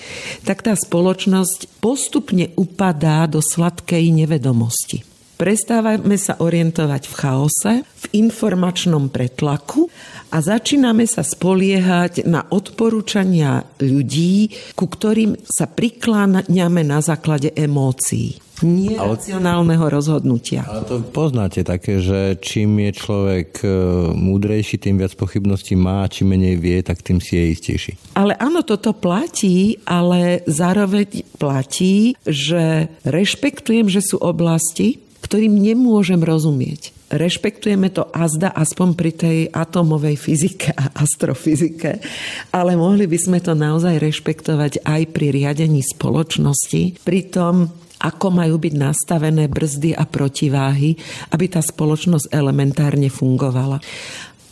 tak 0.48 0.64
tá 0.64 0.72
spoločnosť 0.72 1.84
postupne 1.84 2.48
upadá 2.56 3.28
do 3.28 3.44
sladkej 3.44 4.08
nevedomosti. 4.24 5.13
Prestávame 5.34 6.14
sa 6.14 6.38
orientovať 6.38 7.02
v 7.10 7.14
chaose, 7.18 7.72
v 7.82 8.04
informačnom 8.22 9.10
pretlaku 9.10 9.90
a 10.30 10.38
začíname 10.38 11.10
sa 11.10 11.26
spoliehať 11.26 12.22
na 12.22 12.46
odporúčania 12.46 13.66
ľudí, 13.82 14.54
ku 14.78 14.86
ktorým 14.86 15.34
sa 15.42 15.66
prikláňame 15.66 16.86
na 16.86 17.02
základe 17.02 17.50
emócií 17.50 18.44
nie 18.62 18.94
racionálneho 18.94 19.90
rozhodnutia. 19.90 20.62
Ale 20.64 20.86
to 20.88 20.96
poznáte 21.02 21.66
také, 21.66 21.98
že 21.98 22.38
čím 22.38 22.80
je 22.86 22.90
človek 22.94 23.50
e, 23.60 23.68
múdrejší, 24.14 24.80
tým 24.80 24.96
viac 25.02 25.12
pochybností 25.18 25.74
má, 25.76 26.08
čím 26.08 26.32
menej 26.32 26.56
vie, 26.56 26.78
tak 26.80 27.04
tým 27.04 27.20
si 27.20 27.36
je 27.36 27.44
istejší. 27.50 27.92
Ale 28.16 28.38
áno, 28.38 28.62
toto 28.62 28.96
platí, 28.96 29.82
ale 29.84 30.46
zároveň 30.48 31.26
platí, 31.36 32.16
že 32.24 32.88
rešpektujem, 33.04 33.90
že 33.90 34.00
sú 34.00 34.22
oblasti, 34.22 35.03
ktorým 35.24 35.56
nemôžem 35.56 36.20
rozumieť 36.20 36.92
rešpektujeme 37.14 37.94
to 37.94 38.10
azda 38.10 38.50
aspoň 38.50 38.88
pri 38.98 39.12
tej 39.14 39.38
atomovej 39.54 40.16
fyzike 40.18 40.74
a 40.74 40.90
astrofyzike, 40.98 42.02
ale 42.50 42.74
mohli 42.74 43.06
by 43.06 43.18
sme 43.18 43.38
to 43.38 43.54
naozaj 43.54 44.02
rešpektovať 44.02 44.82
aj 44.82 45.02
pri 45.14 45.30
riadení 45.30 45.80
spoločnosti, 45.80 47.06
pri 47.06 47.20
tom, 47.30 47.70
ako 48.02 48.26
majú 48.34 48.58
byť 48.60 48.74
nastavené 48.74 49.46
brzdy 49.48 49.94
a 49.94 50.04
protiváhy, 50.04 50.98
aby 51.32 51.44
tá 51.48 51.62
spoločnosť 51.62 52.34
elementárne 52.34 53.08
fungovala. 53.08 53.78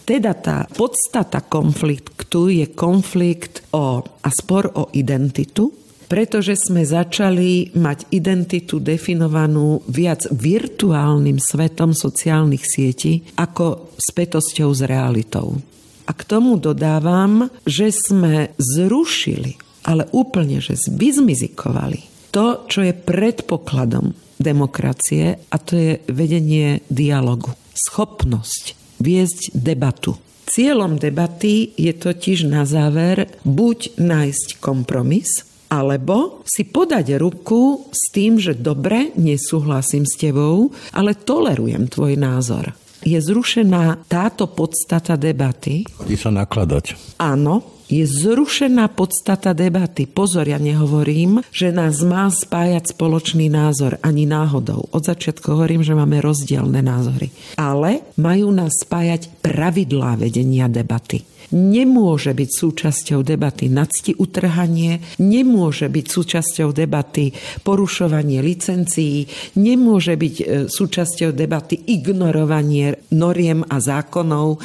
Teda 0.03 0.35
tá 0.35 0.67
podstata 0.67 1.47
konfliktu 1.47 2.51
je 2.51 2.67
konflikt 2.75 3.63
o, 3.71 4.03
a 4.03 4.29
spor 4.35 4.67
o 4.75 4.91
identitu, 4.91 5.82
pretože 6.13 6.61
sme 6.69 6.85
začali 6.85 7.73
mať 7.73 8.13
identitu 8.13 8.77
definovanú 8.85 9.81
viac 9.89 10.29
virtuálnym 10.29 11.41
svetom 11.41 11.97
sociálnych 11.97 12.69
sietí 12.69 13.25
ako 13.41 13.97
spätosťou 13.97 14.77
s 14.77 14.85
realitou. 14.85 15.57
A 16.05 16.13
k 16.13 16.23
tomu 16.29 16.61
dodávam, 16.61 17.49
že 17.65 17.89
sme 17.89 18.53
zrušili, 18.61 19.57
ale 19.89 20.05
úplne, 20.13 20.61
že 20.61 20.77
zbizmizikovali 20.77 22.29
to, 22.29 22.69
čo 22.69 22.85
je 22.85 22.93
predpokladom 22.93 24.13
demokracie 24.37 25.41
a 25.49 25.57
to 25.57 25.81
je 25.81 25.93
vedenie 26.13 26.85
dialogu. 26.93 27.57
Schopnosť 27.73 28.77
viesť 29.01 29.57
debatu. 29.57 30.21
Cieľom 30.45 31.01
debaty 31.01 31.73
je 31.73 31.97
totiž 31.97 32.45
na 32.53 32.69
záver 32.69 33.33
buď 33.49 33.97
nájsť 33.97 34.61
kompromis, 34.61 35.49
alebo 35.73 36.45
si 36.45 36.69
podať 36.69 37.17
ruku 37.17 37.89
s 37.89 38.13
tým, 38.13 38.37
že 38.37 38.53
dobre, 38.53 39.17
nesúhlasím 39.17 40.05
s 40.05 40.21
tebou, 40.21 40.69
ale 40.93 41.17
tolerujem 41.17 41.89
tvoj 41.89 42.21
názor. 42.21 42.77
Je 43.03 43.17
zrušená 43.19 44.05
táto 44.07 44.47
podstata 44.53 45.17
debaty. 45.17 45.89
Chodí 45.97 46.15
sa 46.15 46.31
nakladať. 46.31 47.17
Áno, 47.19 47.82
je 47.93 48.09
zrušená 48.09 48.89
podstata 48.89 49.53
debaty. 49.53 50.09
Pozor, 50.09 50.49
ja 50.49 50.57
nehovorím, 50.57 51.45
že 51.53 51.69
nás 51.69 52.01
má 52.01 52.33
spájať 52.33 52.97
spoločný 52.97 53.53
názor, 53.53 54.01
ani 54.01 54.25
náhodou. 54.25 54.89
Od 54.97 55.03
začiatku 55.05 55.53
hovorím, 55.53 55.85
že 55.85 55.93
máme 55.93 56.25
rozdielne 56.25 56.81
názory. 56.81 57.29
Ale 57.61 58.01
majú 58.17 58.49
nás 58.49 58.81
spájať 58.81 59.29
pravidlá 59.45 60.17
vedenia 60.17 60.73
debaty 60.73 61.29
nemôže 61.53 62.33
byť 62.33 62.49
súčasťou 62.49 63.21
debaty 63.21 63.69
nadsti 63.69 64.17
utrhanie, 64.17 65.05
nemôže 65.21 65.87
byť 65.87 66.07
súčasťou 66.09 66.73
debaty 66.73 67.37
porušovanie 67.61 68.41
licencií, 68.41 69.29
nemôže 69.61 70.17
byť 70.17 70.35
e, 70.41 70.45
súčasťou 70.67 71.31
debaty 71.37 71.77
ignorovanie 71.93 72.97
noriem 73.13 73.61
a 73.69 73.77
zákonov 73.79 74.59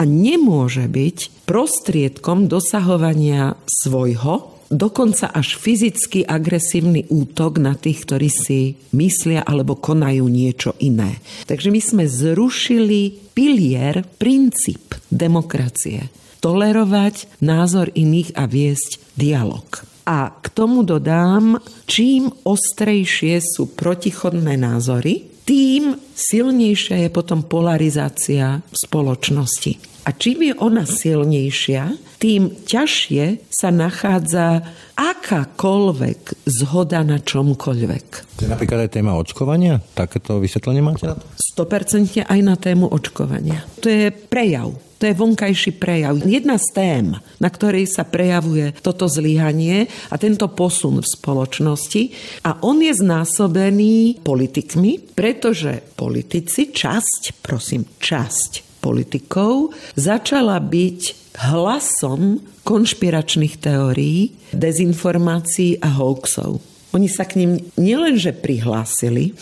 a 0.00 0.02
nemôže 0.08 0.88
byť 0.88 1.44
prostriedkom 1.44 2.48
dosahovania 2.62 3.58
svojho, 3.66 4.62
dokonca 4.70 5.34
až 5.34 5.58
fyzicky 5.58 6.22
agresívny 6.22 7.10
útok 7.10 7.58
na 7.58 7.74
tých, 7.74 8.06
ktorí 8.06 8.30
si 8.30 8.78
myslia 8.94 9.42
alebo 9.42 9.74
konajú 9.74 10.30
niečo 10.30 10.78
iné. 10.78 11.18
Takže 11.50 11.74
my 11.74 11.80
sme 11.82 12.04
zrušili 12.06 13.34
pilier, 13.34 14.06
princíp 14.14 14.94
demokracie 15.10 16.06
tolerovať 16.38 17.42
názor 17.42 17.90
iných 17.98 18.38
a 18.38 18.46
viesť 18.46 19.18
dialog. 19.18 19.66
A 20.06 20.30
k 20.30 20.46
tomu 20.54 20.86
dodám, 20.86 21.58
čím 21.86 22.30
ostrejšie 22.46 23.42
sú 23.42 23.74
protichodné 23.74 24.54
názory, 24.58 25.30
tým 25.42 25.98
silnejšia 26.14 27.06
je 27.06 27.10
potom 27.10 27.42
polarizácia 27.46 28.62
spoločnosti. 28.70 30.02
A 30.02 30.10
čím 30.10 30.50
je 30.50 30.54
ona 30.58 30.82
silnejšia, 30.82 32.11
tým 32.22 32.54
ťažšie 32.62 33.50
sa 33.50 33.74
nachádza 33.74 34.62
akákoľvek 34.94 36.46
zhoda 36.46 37.02
na 37.02 37.18
čomkoľvek. 37.18 38.06
To 38.38 38.46
je 38.46 38.50
napríklad 38.50 38.86
aj 38.86 38.94
téma 38.94 39.18
očkovania? 39.18 39.82
Takéto 39.98 40.38
vysvetlenie 40.38 40.86
máte 40.86 41.10
na 41.10 41.18
to? 41.18 41.26
100% 41.58 42.22
aj 42.22 42.40
na 42.46 42.54
tému 42.54 42.86
očkovania. 42.86 43.66
To 43.82 43.90
je 43.90 44.14
prejav 44.14 44.78
to 45.02 45.10
je 45.10 45.18
vonkajší 45.18 45.82
prejav. 45.82 46.14
Jedna 46.22 46.62
z 46.62 46.68
tém, 46.78 47.06
na 47.42 47.50
ktorej 47.50 47.90
sa 47.90 48.06
prejavuje 48.06 48.70
toto 48.86 49.10
zlyhanie 49.10 49.90
a 50.06 50.14
tento 50.14 50.46
posun 50.46 51.02
v 51.02 51.10
spoločnosti. 51.18 52.02
A 52.46 52.62
on 52.62 52.78
je 52.78 52.94
znásobený 52.94 54.22
politikmi, 54.22 55.02
pretože 55.18 55.82
politici, 55.98 56.70
časť, 56.70 57.42
prosím, 57.42 57.82
časť 57.98 58.78
politikov 58.78 59.74
začala 59.98 60.62
byť 60.62 61.21
hlasom 61.38 62.40
konšpiračných 62.62 63.58
teórií, 63.58 64.32
dezinformácií 64.52 65.80
a 65.80 65.88
hoaxov. 65.88 66.60
Oni 66.92 67.08
sa 67.08 67.24
k 67.24 67.40
ním 67.40 67.52
nielenže 67.80 68.36
prihlásili, 68.36 69.32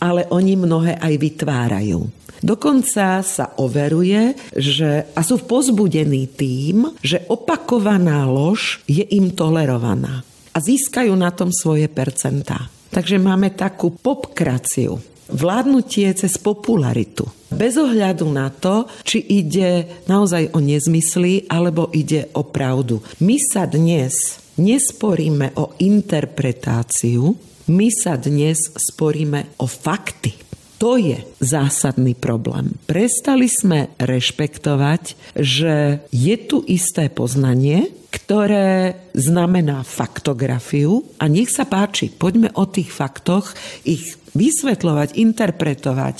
ale 0.00 0.24
oni 0.32 0.56
mnohé 0.56 0.96
aj 0.96 1.14
vytvárajú. 1.20 2.08
Dokonca 2.44 3.24
sa 3.24 3.56
overuje, 3.56 4.36
že 4.52 5.08
a 5.16 5.20
sú 5.24 5.40
pozbudení 5.44 6.28
tým, 6.28 6.92
že 7.00 7.24
opakovaná 7.28 8.28
lož 8.28 8.84
je 8.84 9.04
im 9.16 9.32
tolerovaná 9.32 10.24
a 10.52 10.58
získajú 10.60 11.12
na 11.16 11.32
tom 11.32 11.48
svoje 11.48 11.88
percentá. 11.88 12.68
Takže 12.92 13.16
máme 13.16 13.56
takú 13.56 13.90
popkraciu. 13.96 15.13
Vládnutie 15.30 16.10
cez 16.12 16.36
popularitu. 16.36 17.24
Bez 17.54 17.78
ohľadu 17.78 18.26
na 18.28 18.50
to, 18.50 18.90
či 19.06 19.22
ide 19.22 19.86
naozaj 20.10 20.52
o 20.52 20.58
nezmysly 20.58 21.46
alebo 21.46 21.88
ide 21.94 22.28
o 22.34 22.42
pravdu. 22.42 23.00
My 23.22 23.38
sa 23.38 23.64
dnes 23.64 24.42
nesporíme 24.58 25.54
o 25.58 25.74
interpretáciu, 25.78 27.34
my 27.70 27.88
sa 27.88 28.20
dnes 28.20 28.58
sporíme 28.76 29.56
o 29.62 29.66
fakty. 29.70 30.34
To 30.82 31.00
je 31.00 31.16
zásadný 31.40 32.12
problém. 32.12 32.76
Prestali 32.84 33.48
sme 33.48 33.94
rešpektovať, 33.96 35.32
že 35.38 36.04
je 36.12 36.36
tu 36.44 36.60
isté 36.66 37.08
poznanie, 37.08 37.88
ktoré 38.14 38.94
znamená 39.10 39.82
faktografiu 39.82 41.02
a 41.18 41.26
nech 41.26 41.50
sa 41.50 41.66
páči, 41.66 42.14
poďme 42.14 42.54
o 42.54 42.62
tých 42.70 42.94
faktoch, 42.94 43.58
ich 43.82 44.14
vysvetľovať, 44.34 45.14
interpretovať, 45.14 46.16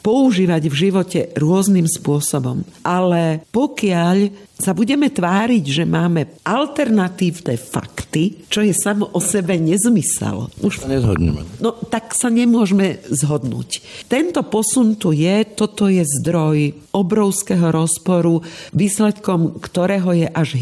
používať 0.00 0.62
v 0.70 0.74
živote 0.74 1.20
rôznym 1.34 1.84
spôsobom. 1.90 2.62
Ale 2.86 3.42
pokiaľ 3.50 4.46
sa 4.56 4.72
budeme 4.72 5.12
tváriť, 5.12 5.64
že 5.68 5.84
máme 5.84 6.40
alternatívne 6.40 7.60
fakty, 7.60 8.48
čo 8.48 8.64
je 8.64 8.72
samo 8.72 9.12
o 9.12 9.20
sebe 9.20 9.52
nezmysel. 9.60 10.48
Už 10.64 10.80
sa 10.80 10.88
nezhodneme. 10.88 11.44
No 11.60 11.76
tak 11.76 12.16
sa 12.16 12.32
nemôžeme 12.32 13.04
zhodnúť. 13.04 13.84
Tento 14.08 14.40
posun 14.48 14.96
tu 14.96 15.12
je, 15.12 15.44
toto 15.52 15.92
je 15.92 16.00
zdroj 16.08 16.72
obrovského 16.96 17.68
rozporu, 17.68 18.40
výsledkom 18.72 19.60
ktorého 19.60 20.16
je 20.16 20.28
až 20.32 20.56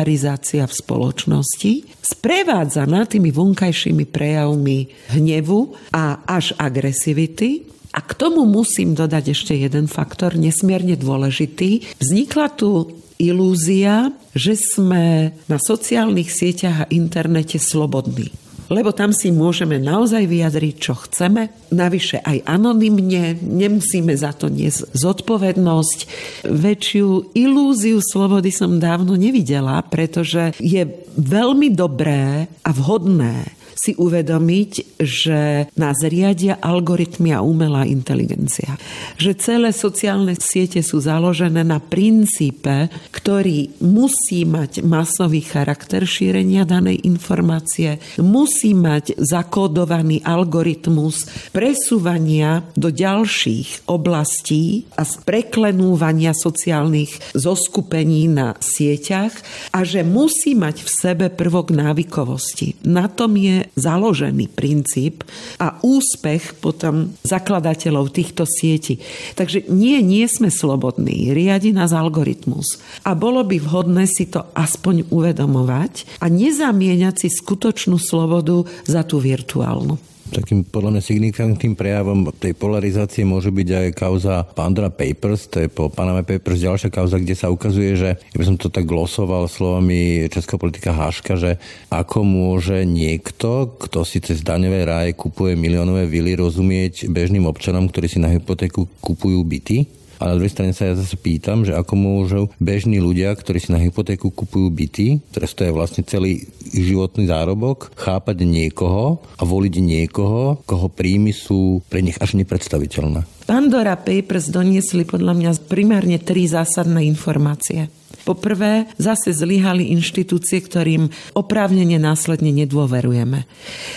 hyperpolarizácia 0.00 0.64
v 0.64 0.74
spoločnosti, 0.74 1.72
sprevádzaná 2.00 3.04
tými 3.04 3.30
vonkajšími 3.30 4.04
prejavmi 4.08 4.88
hnevu 5.12 5.76
a 5.92 6.24
až 6.24 6.56
agresivity, 6.56 7.68
a 7.90 7.98
k 8.06 8.14
tomu 8.14 8.46
musím 8.46 8.94
dodať 8.94 9.34
ešte 9.34 9.52
jeden 9.58 9.90
faktor, 9.90 10.38
nesmierne 10.38 10.94
dôležitý. 10.94 11.98
Vznikla 11.98 12.54
tu 12.54 13.02
ilúzia, 13.18 14.14
že 14.30 14.54
sme 14.54 15.34
na 15.50 15.58
sociálnych 15.58 16.30
sieťach 16.30 16.86
a 16.86 16.90
internete 16.94 17.58
slobodní 17.58 18.30
lebo 18.70 18.94
tam 18.94 19.10
si 19.10 19.34
môžeme 19.34 19.82
naozaj 19.82 20.30
vyjadriť, 20.30 20.74
čo 20.78 20.94
chceme. 20.94 21.50
Navyše 21.74 22.22
aj 22.22 22.46
anonymne, 22.46 23.34
nemusíme 23.42 24.14
za 24.14 24.30
to 24.30 24.46
niesť 24.46 24.94
zodpovednosť. 24.94 25.98
Väčšiu 26.46 27.34
ilúziu 27.34 27.98
slobody 27.98 28.54
som 28.54 28.78
dávno 28.78 29.18
nevidela, 29.18 29.82
pretože 29.82 30.54
je 30.62 30.86
veľmi 31.18 31.74
dobré 31.74 32.46
a 32.62 32.70
vhodné 32.70 33.59
si 33.80 33.96
uvedomiť, 33.96 35.00
že 35.00 35.72
nás 35.80 36.04
riadia 36.04 36.60
algoritmy 36.60 37.32
a 37.32 37.40
umelá 37.40 37.88
inteligencia. 37.88 38.76
Že 39.16 39.32
celé 39.40 39.70
sociálne 39.72 40.36
siete 40.36 40.84
sú 40.84 41.00
založené 41.00 41.64
na 41.64 41.80
princípe, 41.80 42.92
ktorý 43.08 43.80
musí 43.80 44.44
mať 44.44 44.84
masový 44.84 45.40
charakter 45.40 46.04
šírenia 46.04 46.68
danej 46.68 47.00
informácie, 47.08 47.96
musí 48.20 48.76
mať 48.76 49.16
zakódovaný 49.16 50.20
algoritmus 50.28 51.48
presúvania 51.56 52.60
do 52.76 52.92
ďalších 52.92 53.88
oblastí 53.88 54.84
a 55.00 55.08
preklenúvania 55.24 56.36
sociálnych 56.36 57.32
zoskupení 57.32 58.28
na 58.28 58.60
sieťach 58.60 59.32
a 59.72 59.80
že 59.88 60.04
musí 60.04 60.52
mať 60.52 60.84
v 60.84 60.90
sebe 60.90 61.26
prvok 61.32 61.72
návykovosti. 61.72 62.76
Na 62.84 63.08
tom 63.08 63.40
je 63.40 63.69
založený 63.78 64.50
princíp 64.50 65.22
a 65.62 65.78
úspech 65.80 66.58
potom 66.58 67.14
zakladateľov 67.22 68.10
týchto 68.10 68.44
sietí. 68.44 68.98
Takže 69.38 69.70
nie, 69.70 70.02
nie 70.02 70.26
sme 70.26 70.50
slobodní. 70.50 71.30
Riadi 71.30 71.70
nás 71.70 71.94
algoritmus. 71.94 72.82
A 73.06 73.14
bolo 73.14 73.46
by 73.46 73.56
vhodné 73.62 74.04
si 74.10 74.26
to 74.26 74.50
aspoň 74.52 75.08
uvedomovať 75.08 76.20
a 76.20 76.26
nezamieňať 76.26 77.26
si 77.26 77.28
skutočnú 77.30 77.96
slobodu 78.00 78.66
za 78.84 79.06
tú 79.06 79.22
virtuálnu. 79.22 80.09
Takým 80.30 80.62
podľa 80.62 80.96
mňa 80.96 81.02
signifikantným 81.02 81.74
prejavom 81.74 82.30
tej 82.30 82.54
polarizácie 82.54 83.26
môže 83.26 83.50
byť 83.50 83.68
aj 83.68 83.88
kauza 83.98 84.46
Pandora 84.54 84.88
Papers, 84.88 85.50
to 85.50 85.66
je 85.66 85.68
po 85.68 85.90
Panama 85.90 86.22
Papers 86.22 86.62
ďalšia 86.62 86.94
kauza, 86.94 87.18
kde 87.18 87.34
sa 87.34 87.50
ukazuje, 87.50 87.98
že 87.98 88.10
ja 88.14 88.36
by 88.38 88.44
som 88.46 88.56
to 88.56 88.70
tak 88.70 88.86
glosoval 88.86 89.50
slovami 89.50 90.30
českého 90.30 90.62
politika 90.62 90.94
Haška, 90.94 91.34
že 91.34 91.58
ako 91.90 92.22
môže 92.22 92.86
niekto, 92.86 93.74
kto 93.76 94.06
si 94.06 94.22
cez 94.22 94.46
daňové 94.46 94.86
ráje 94.86 95.18
kupuje 95.18 95.58
miliónové 95.58 96.06
vily, 96.06 96.38
rozumieť 96.38 97.10
bežným 97.10 97.50
občanom, 97.50 97.90
ktorí 97.90 98.06
si 98.06 98.22
na 98.22 98.30
hypotéku 98.30 98.86
kupujú 99.02 99.42
byty, 99.42 99.99
ale 100.20 100.36
na 100.36 100.38
druhej 100.38 100.52
strane 100.52 100.76
sa 100.76 100.92
ja 100.92 100.94
zase 100.94 101.16
pýtam, 101.16 101.64
že 101.64 101.72
ako 101.72 101.94
môžu 101.96 102.42
bežní 102.60 103.00
ľudia, 103.00 103.32
ktorí 103.32 103.56
si 103.56 103.72
na 103.72 103.80
hypotéku 103.80 104.28
kupujú 104.28 104.68
byty, 104.68 105.24
ktoré 105.32 105.46
stojí 105.48 105.70
vlastne 105.72 106.04
celý 106.04 106.44
životný 106.70 107.24
zárobok, 107.24 107.88
chápať 107.96 108.44
niekoho 108.44 109.24
a 109.40 109.42
voliť 109.42 109.74
niekoho, 109.80 110.60
koho 110.68 110.86
príjmy 110.92 111.32
sú 111.32 111.80
pre 111.88 112.04
nich 112.04 112.20
až 112.20 112.36
nepredstaviteľné. 112.36 113.24
Pandora 113.48 113.96
Papers 113.96 114.52
doniesli 114.52 115.08
podľa 115.08 115.32
mňa 115.34 115.50
primárne 115.66 116.20
tri 116.20 116.46
zásadné 116.46 117.02
informácie. 117.08 117.88
Poprvé, 118.24 118.90
zase 119.00 119.32
zlyhali 119.32 119.92
inštitúcie, 119.92 120.60
ktorým 120.60 121.08
oprávnene 121.36 121.96
následne 121.96 122.52
nedôverujeme. 122.52 123.46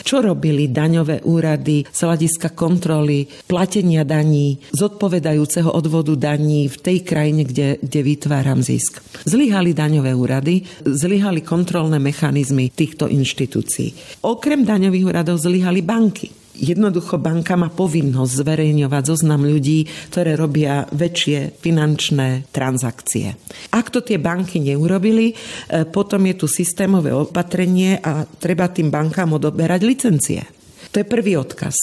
Čo 0.03 0.23
robili 0.23 0.71
daňové 0.71 1.23
úrady 1.27 1.87
z 1.87 1.99
hľadiska 2.03 2.51
kontroly, 2.53 3.27
platenia 3.47 4.05
daní, 4.07 4.59
zodpovedajúceho 4.75 5.71
odvodu 5.71 6.15
daní 6.15 6.67
v 6.67 6.77
tej 6.77 6.97
krajine, 7.07 7.43
kde, 7.47 7.79
kde 7.79 7.99
vytváram 8.03 8.59
zisk? 8.59 8.99
Zlyhali 9.23 9.71
daňové 9.71 10.11
úrady, 10.15 10.63
zlyhali 10.83 11.41
kontrolné 11.41 11.97
mechanizmy 11.97 12.69
týchto 12.69 13.07
inštitúcií. 13.07 14.21
Okrem 14.27 14.67
daňových 14.67 15.07
úradov 15.07 15.39
zlyhali 15.39 15.81
banky. 15.81 16.42
Jednoducho 16.53 17.17
banka 17.17 17.57
má 17.57 17.73
povinnosť 17.73 18.45
zverejňovať 18.45 19.03
zoznam 19.09 19.41
ľudí, 19.41 19.89
ktoré 20.13 20.37
robia 20.37 20.85
väčšie 20.93 21.57
finančné 21.57 22.53
transakcie. 22.53 23.33
Ak 23.73 23.89
to 23.89 24.05
tie 24.05 24.21
banky 24.21 24.61
neurobili, 24.61 25.33
e, 25.33 25.35
potom 25.89 26.21
je 26.29 26.35
tu 26.37 26.45
systémové 26.45 27.09
opatrenie 27.09 27.97
a 27.97 28.25
treba 28.25 28.69
tým 28.69 28.93
bankám 28.93 29.33
odoberať 29.33 29.81
licencie. 29.81 30.41
To 30.93 31.01
je 31.01 31.09
prvý 31.09 31.41
odkaz. 31.41 31.73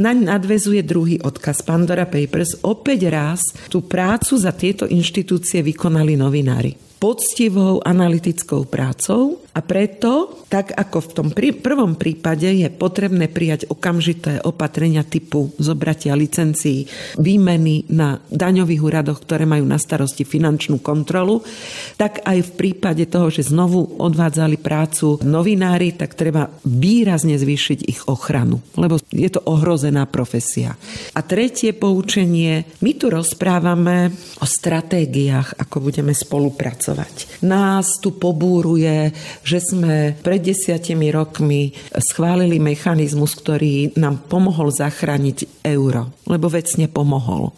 Naň 0.00 0.24
nadvezuje 0.24 0.80
druhý 0.80 1.20
odkaz 1.20 1.60
Pandora 1.60 2.08
Papers. 2.08 2.64
Opäť 2.64 3.12
raz 3.12 3.44
tú 3.68 3.84
prácu 3.84 4.40
za 4.40 4.56
tieto 4.56 4.88
inštitúcie 4.88 5.60
vykonali 5.60 6.16
novinári 6.16 6.72
poctivou 6.96 7.84
analytickou 7.84 8.64
prácou 8.64 9.43
a 9.54 9.62
preto, 9.62 10.44
tak 10.50 10.74
ako 10.74 10.98
v 10.98 11.10
tom 11.14 11.28
prvom 11.34 11.94
prípade, 11.94 12.50
je 12.50 12.68
potrebné 12.68 13.30
prijať 13.30 13.70
okamžité 13.70 14.42
opatrenia 14.42 15.06
typu 15.06 15.54
zobratia 15.56 16.18
licencií, 16.18 16.90
výmeny 17.16 17.88
na 17.94 18.18
daňových 18.28 18.82
úradoch, 18.82 19.22
ktoré 19.22 19.46
majú 19.46 19.64
na 19.64 19.78
starosti 19.78 20.26
finančnú 20.26 20.82
kontrolu, 20.82 21.40
tak 21.96 22.20
aj 22.26 22.38
v 22.42 22.50
prípade 22.58 23.06
toho, 23.06 23.30
že 23.30 23.48
znovu 23.48 23.96
odvádzali 24.02 24.58
prácu 24.58 25.22
novinári, 25.22 25.94
tak 25.94 26.18
treba 26.18 26.50
výrazne 26.66 27.38
zvýšiť 27.38 27.78
ich 27.86 28.00
ochranu, 28.10 28.58
lebo 28.74 28.98
je 29.08 29.30
to 29.30 29.40
ohrozená 29.46 30.04
profesia. 30.10 30.74
A 31.14 31.22
tretie 31.22 31.72
poučenie, 31.72 32.66
my 32.82 32.92
tu 32.98 33.08
rozprávame 33.08 34.10
o 34.42 34.46
stratégiách, 34.46 35.56
ako 35.62 35.90
budeme 35.90 36.10
spolupracovať 36.10 36.74
pracovať. 36.74 37.44
Nás 37.44 38.00
tu 38.00 38.16
pobúruje, 38.16 39.12
že 39.44 39.60
sme 39.60 40.16
pred 40.24 40.40
desiatimi 40.40 41.12
rokmi 41.12 41.76
schválili 41.94 42.56
mechanizmus, 42.56 43.36
ktorý 43.36 43.94
nám 44.00 44.24
pomohol 44.26 44.72
zachrániť 44.72 45.62
euro, 45.68 46.10
lebo 46.24 46.48
vecne 46.48 46.88
pomohol. 46.88 47.52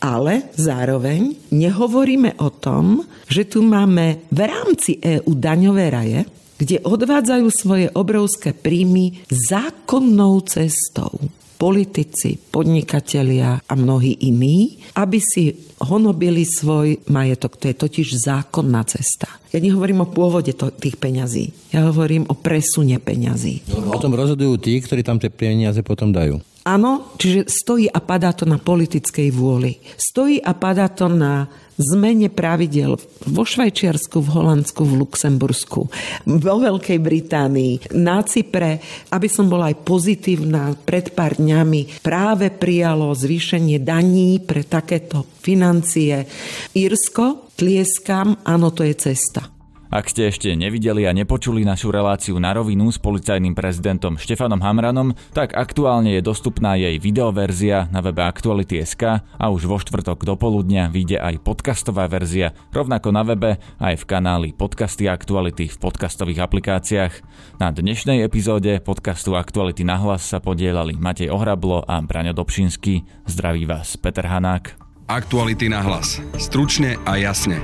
Ale 0.00 0.48
zároveň 0.56 1.52
nehovoríme 1.52 2.40
o 2.40 2.48
tom, 2.48 3.04
že 3.28 3.44
tu 3.44 3.60
máme 3.60 4.26
v 4.32 4.40
rámci 4.48 4.96
EU 5.04 5.36
daňové 5.36 5.86
raje, 5.92 6.20
kde 6.56 6.80
odvádzajú 6.80 7.46
svoje 7.52 7.86
obrovské 7.92 8.56
príjmy 8.56 9.20
zákonnou 9.28 10.40
cestou 10.48 11.20
politici, 11.56 12.36
podnikatelia 12.38 13.64
a 13.64 13.72
mnohí 13.74 14.28
iní, 14.28 14.80
aby 14.96 15.18
si 15.20 15.56
honobili 15.80 16.44
svoj 16.44 17.08
majetok. 17.08 17.56
To 17.56 17.64
je 17.68 17.76
totiž 17.76 18.06
zákonná 18.20 18.84
cesta. 18.84 19.28
Ja 19.52 19.58
nehovorím 19.60 20.04
o 20.04 20.12
pôvode 20.12 20.52
to, 20.52 20.68
tých 20.72 21.00
peňazí. 21.00 21.72
Ja 21.72 21.88
hovorím 21.88 22.28
o 22.28 22.36
presune 22.36 23.00
peňazí. 23.00 23.64
O 23.72 24.00
tom 24.00 24.12
rozhodujú 24.12 24.60
tí, 24.60 24.80
ktorí 24.80 25.00
tam 25.00 25.16
tie 25.16 25.32
peniaze 25.32 25.80
potom 25.80 26.12
dajú. 26.12 26.40
Áno, 26.66 27.14
čiže 27.14 27.46
stojí 27.46 27.86
a 27.86 28.02
padá 28.02 28.34
to 28.34 28.42
na 28.42 28.58
politickej 28.58 29.30
vôli. 29.30 29.78
Stojí 29.94 30.42
a 30.42 30.50
padá 30.50 30.90
to 30.90 31.06
na 31.06 31.46
zmene 31.78 32.26
pravidel 32.26 32.98
vo 33.22 33.42
Švajčiarsku, 33.46 34.18
v 34.18 34.28
Holandsku, 34.34 34.82
v 34.82 35.06
Luxembursku, 35.06 35.80
vo 36.26 36.54
Veľkej 36.58 36.98
Británii, 36.98 37.94
na 37.94 38.18
Cypre, 38.26 38.82
aby 39.14 39.28
som 39.30 39.46
bola 39.46 39.70
aj 39.70 39.86
pozitívna, 39.86 40.74
pred 40.74 41.14
pár 41.14 41.38
dňami 41.38 42.02
práve 42.02 42.50
prijalo 42.50 43.14
zvýšenie 43.14 43.78
daní 43.78 44.42
pre 44.42 44.66
takéto 44.66 45.22
financie. 45.38 46.26
Írsko, 46.74 47.54
tlieskam, 47.54 48.42
áno, 48.42 48.74
to 48.74 48.82
je 48.82 48.94
cesta. 48.98 49.55
Ak 49.86 50.10
ste 50.10 50.34
ešte 50.34 50.50
nevideli 50.58 51.06
a 51.06 51.14
nepočuli 51.14 51.62
našu 51.62 51.94
reláciu 51.94 52.34
na 52.42 52.50
rovinu 52.50 52.90
s 52.90 52.98
policajným 52.98 53.54
prezidentom 53.54 54.18
Štefanom 54.18 54.58
Hamranom, 54.58 55.14
tak 55.30 55.54
aktuálne 55.54 56.18
je 56.18 56.26
dostupná 56.26 56.74
jej 56.74 56.98
videoverzia 56.98 57.86
na 57.94 58.02
webe 58.02 58.26
Aktuality.sk 58.26 59.22
a 59.22 59.44
už 59.46 59.70
vo 59.70 59.78
štvrtok 59.78 60.26
do 60.26 60.34
poludnia 60.34 60.90
vyjde 60.90 61.22
aj 61.22 61.38
podcastová 61.46 62.10
verzia, 62.10 62.50
rovnako 62.74 63.14
na 63.14 63.22
webe 63.22 63.50
aj 63.78 63.94
v 64.02 64.04
kanáli 64.04 64.48
Podcasty 64.50 65.06
Aktuality 65.06 65.70
v 65.70 65.76
podcastových 65.78 66.42
aplikáciách. 66.42 67.14
Na 67.62 67.70
dnešnej 67.70 68.26
epizóde 68.26 68.82
podcastu 68.82 69.38
Aktuality 69.38 69.86
na 69.86 70.02
hlas 70.02 70.26
sa 70.26 70.42
podielali 70.42 70.98
Matej 70.98 71.30
Ohrablo 71.30 71.86
a 71.86 72.02
Braňo 72.02 72.34
Dobšinský. 72.34 73.06
Zdraví 73.30 73.64
vás 73.70 73.94
Peter 73.94 74.26
Hanák. 74.26 74.74
Aktuality 75.06 75.70
na 75.70 75.86
hlas. 75.86 76.18
Stručne 76.34 76.98
a 77.06 77.14
jasne. 77.14 77.62